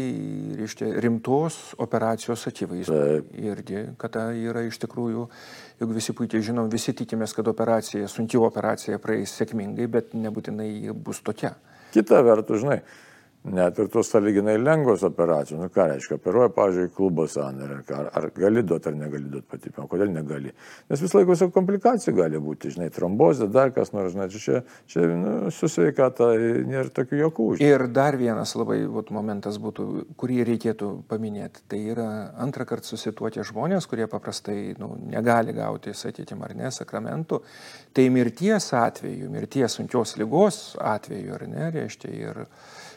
reiškia, 0.61 0.93
rimtos 1.03 1.59
operacijos 1.81 2.45
akivaizdu. 2.51 3.01
Irgi, 3.41 3.87
kad 3.99 4.13
tai 4.15 4.29
yra 4.45 4.63
iš 4.67 4.77
tikrųjų 4.85 5.27
juk 5.81 5.95
visi 5.97 6.13
puikiai 6.13 6.43
žinom, 6.45 6.69
visi 6.69 6.93
tikimės, 6.93 7.33
kad 7.33 7.47
operacija, 7.49 8.09
sunki 8.11 8.37
operacija 8.37 8.99
praeis 9.01 9.33
sėkmingai, 9.39 9.87
bet 9.89 10.13
nebūtinai 10.13 10.93
bus 10.93 11.23
tokia. 11.25 11.55
Kita 11.91 12.21
vertus, 12.23 12.61
žinai, 12.61 12.81
net 13.43 13.79
ir 13.81 13.87
tos 13.89 14.09
saliginai 14.13 14.53
lengvos 14.61 15.01
operacijos, 15.07 15.57
nu 15.63 15.69
ką 15.73 15.87
reiškia, 15.89 16.17
operuoja, 16.19 16.51
pavyzdžiui, 16.53 16.91
klubo 16.93 17.25
sąnarį, 17.29 17.77
ar, 17.97 18.09
ar 18.19 18.27
gali 18.35 18.61
duoti 18.61 18.91
ar 18.91 18.97
negali 18.99 19.31
duoti 19.33 19.47
patipimą, 19.49 19.87
kodėl 19.89 20.11
negali. 20.13 20.51
Nes 20.91 21.01
vis 21.01 21.15
laiko 21.17 21.33
visokių 21.33 21.55
komplikacijų 21.55 22.13
gali 22.19 22.41
būti, 22.43 22.69
žinai, 22.75 22.91
trombozė, 22.93 23.47
dar 23.49 23.73
kas 23.73 23.93
nors, 23.95 24.13
žinai, 24.13 24.27
čia, 24.35 24.61
čia 24.89 25.07
nu, 25.17 25.33
su 25.55 25.69
sveikata 25.71 26.29
nėra 26.69 26.93
tokių 26.93 27.21
jokų. 27.23 27.47
Žinai. 27.57 27.71
Ir 27.71 27.85
dar 27.95 28.17
vienas 28.21 28.53
labai 28.59 28.83
vat, 28.85 29.09
momentas 29.15 29.57
būtų, 29.63 29.87
kurį 30.21 30.43
reikėtų 30.51 30.91
paminėti, 31.09 31.65
tai 31.71 31.81
yra 31.95 32.07
antrą 32.45 32.67
kartą 32.69 32.93
susituokę 32.93 33.47
žmonės, 33.47 33.89
kurie 33.89 34.05
paprastai 34.11 34.75
nu, 34.77 34.93
negali 35.09 35.57
gauti, 35.57 35.95
sakykime, 35.97 36.45
ar 36.45 36.55
ne, 36.61 36.69
sakramentų, 36.75 37.41
tai 37.97 38.05
mirties 38.13 38.69
atveju, 38.77 39.33
mirties 39.33 39.79
sunkios 39.79 40.13
lygos 40.21 40.61
atveju, 40.77 41.33
ar 41.39 41.49
ne, 41.49 41.73
reiškia 41.73 42.13
ir 42.13 42.45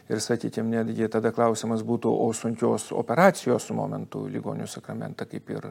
Ir, 0.04 0.20
sakykime, 0.20 0.82
netgi 0.82 1.08
tada 1.08 1.32
klausimas 1.32 1.80
būtų, 1.86 2.10
o 2.12 2.28
sunkios 2.36 2.90
operacijos 2.92 3.70
momentu 3.72 4.26
ligonių 4.28 4.66
sakramentą 4.68 5.24
kaip 5.30 5.48
ir, 5.54 5.68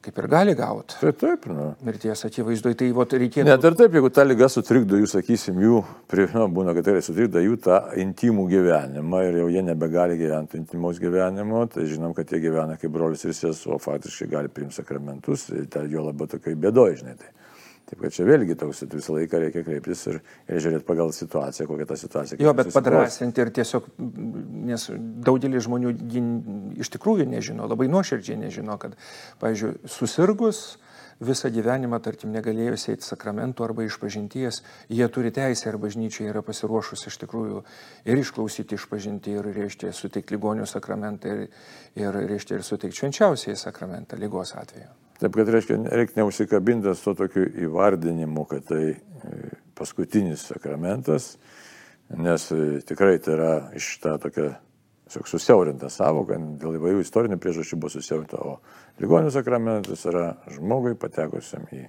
kaip 0.00 0.20
ir 0.22 0.28
gali 0.32 0.54
gauti. 0.56 0.96
Tai 1.02 1.12
taip, 1.20 1.44
nu. 1.52 1.66
Mirties 1.84 2.24
akivaizdoje, 2.24 2.78
tai 2.80 2.88
vat, 2.96 3.12
reikėtų. 3.20 3.44
Net 3.50 3.66
ir 3.68 3.76
taip, 3.76 3.98
jeigu 3.98 4.08
ta 4.16 4.24
lyga 4.24 4.48
sutrikdo 4.48 4.96
jų, 4.96 5.10
sakysim, 5.12 5.60
jų, 5.60 5.82
prie, 6.08 6.24
nu, 6.32 6.46
būna, 6.56 6.72
kad 6.78 6.88
tai 6.88 7.02
sutrikdo 7.04 7.42
jų 7.44 7.58
tą 7.66 7.82
intimų 8.00 8.46
gyvenimą 8.54 9.20
ir 9.28 9.36
jau 9.42 9.50
jie 9.52 9.66
nebegali 9.68 10.16
gyventi 10.20 10.56
intimaus 10.62 11.02
gyvenimo, 11.02 11.66
tai 11.68 11.84
žinom, 11.92 12.16
kad 12.16 12.32
jie 12.32 12.40
gyvena 12.46 12.80
kaip 12.80 12.96
brolis 12.96 13.26
ir 13.28 13.36
sesuo, 13.36 13.76
faktiškai 13.84 14.30
gali 14.32 14.48
priimti 14.48 14.80
sakramentus, 14.80 15.50
tai 15.68 15.84
jo 15.92 16.08
labiau 16.08 16.32
tokiai 16.38 16.56
bėdoji, 16.56 17.02
žinai. 17.02 17.18
Tai. 17.20 17.34
Taip 17.90 18.04
kad 18.04 18.14
čia 18.14 18.22
vėlgi 18.28 18.54
toks 18.54 18.84
visą 18.86 19.16
laiką 19.16 19.38
reikia 19.42 19.64
kreiptis 19.66 20.04
ir, 20.06 20.20
ir 20.46 20.60
žiūrėti 20.62 20.86
pagal 20.86 21.10
situaciją, 21.14 21.66
kokia 21.66 21.88
ta 21.90 21.96
situacija. 21.98 22.38
Jo, 22.38 22.52
bet 22.54 22.70
padrasinti 22.70 23.42
ir 23.42 23.50
tiesiog, 23.56 23.88
nes 24.68 24.84
daugelis 25.26 25.66
žmonių 25.66 25.96
iš 26.84 26.92
tikrųjų 26.94 27.26
nežino, 27.32 27.66
labai 27.66 27.88
nuoširdžiai 27.90 28.38
nežino, 28.44 28.78
kad, 28.78 28.94
pavyzdžiui, 29.42 29.72
susirgus 29.90 30.62
visą 31.20 31.50
gyvenimą, 31.52 31.98
tarkim, 32.06 32.30
negalėjus 32.32 32.86
eiti 32.94 33.10
sakramentų 33.10 33.66
arba 33.66 33.84
išpažinties, 33.88 34.62
jie 34.88 35.10
turi 35.12 35.34
teisę 35.34 35.68
ir 35.72 35.82
bažnyčia 35.82 36.30
yra 36.30 36.46
pasiruošus 36.46 37.08
iš 37.10 37.18
tikrųjų 37.24 37.64
ir 38.06 38.22
išklausyti 38.22 38.78
išpažinti 38.78 39.34
ir, 39.34 39.50
reiškia, 39.58 39.90
suteikti 39.92 40.38
ligonių 40.38 40.70
sakramentą 40.70 41.34
ir, 41.34 41.46
ir 41.98 42.22
reiškia, 42.22 42.62
ir 42.62 42.66
suteikti 42.70 43.02
švenčiausiai 43.02 43.58
sakramentą 43.58 44.22
lygos 44.22 44.54
atveju. 44.56 45.09
Taip, 45.20 45.34
kad 45.36 45.50
reiškia, 45.52 45.76
reikia 45.92 46.22
neusikabinti 46.22 46.94
su 46.96 47.12
tokiu 47.16 47.44
įvardinimu, 47.66 48.46
kad 48.48 48.64
tai 48.70 48.84
e, 48.94 49.50
paskutinis 49.76 50.46
sakramentas, 50.48 51.34
nes 52.16 52.46
e, 52.56 52.80
tikrai 52.88 53.18
tai 53.20 53.34
yra 53.36 53.50
iš 53.76 53.90
tą 54.00 54.14
tokią 54.22 54.48
susiaurinta 55.10 55.90
savoka, 55.92 56.38
dėl 56.60 56.78
įvairių 56.78 57.02
istorinių 57.04 57.36
priežasčių 57.42 57.78
buvo 57.82 57.92
susiaurinta, 57.92 58.40
o 58.40 58.56
ligonių 59.02 59.32
sakramentas 59.34 60.06
yra 60.08 60.24
žmogui 60.54 60.94
patekusiam 60.98 61.66
į 61.74 61.84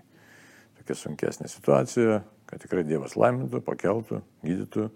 tokią 0.81 0.97
sunkesnę 0.97 1.47
situaciją, 1.51 2.21
kad 2.49 2.63
tikrai 2.65 2.83
Dievas 2.87 3.15
laimintų, 3.15 3.61
pakeltų, 3.63 4.21
gydytų 4.43 4.87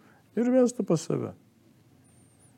ir 0.42 0.54
vestų 0.58 0.86
pas 0.90 1.08
save. 1.08 1.32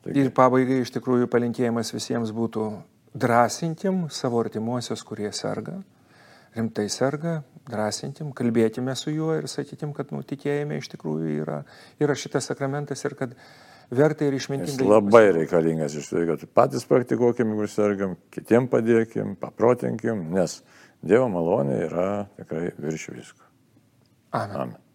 Taigi. 0.02 0.24
Ir 0.24 0.32
pabaigai 0.34 0.80
iš 0.82 0.92
tikrųjų 0.94 1.28
palinkėjimas 1.30 1.92
visiems 1.94 2.32
būtų 2.34 2.70
drąsintim 3.18 4.06
savo 4.10 4.40
artimuosius, 4.40 5.02
kurie 5.06 5.30
serga, 5.32 5.78
rimtai 6.56 6.88
serga, 6.92 7.38
drąsintim, 7.68 8.32
kalbėkime 8.36 8.94
su 8.96 9.12
juo 9.14 9.34
ir 9.38 9.48
sakytim, 9.50 9.92
kad 9.96 10.12
nu, 10.14 10.22
tikėjime 10.26 10.78
iš 10.80 10.90
tikrųjų 10.94 11.34
yra, 11.42 11.62
yra 12.02 12.16
šitas 12.18 12.48
sakramentas 12.50 13.04
ir 13.04 13.16
kad 13.18 13.34
verta 13.90 14.26
ir 14.26 14.36
išmintingai. 14.38 14.84
Jis 14.84 14.90
labai 14.90 15.24
reikalingas 15.36 15.96
iš 15.98 16.10
tikrųjų, 16.10 16.32
kad 16.32 16.56
patys 16.60 16.88
praktikuokim, 16.88 17.54
jeigu 17.54 17.70
sergam, 17.72 18.18
kitiem 18.34 18.68
padėkim, 18.72 19.36
paprotinkim, 19.40 20.28
nes 20.34 20.60
Dievo 20.98 21.28
malonė 21.30 21.76
yra 21.86 22.08
tikrai 22.40 22.72
virš 22.74 23.10
visko. 23.14 23.44
Amen. 24.34 24.56
Amen. 24.64 24.87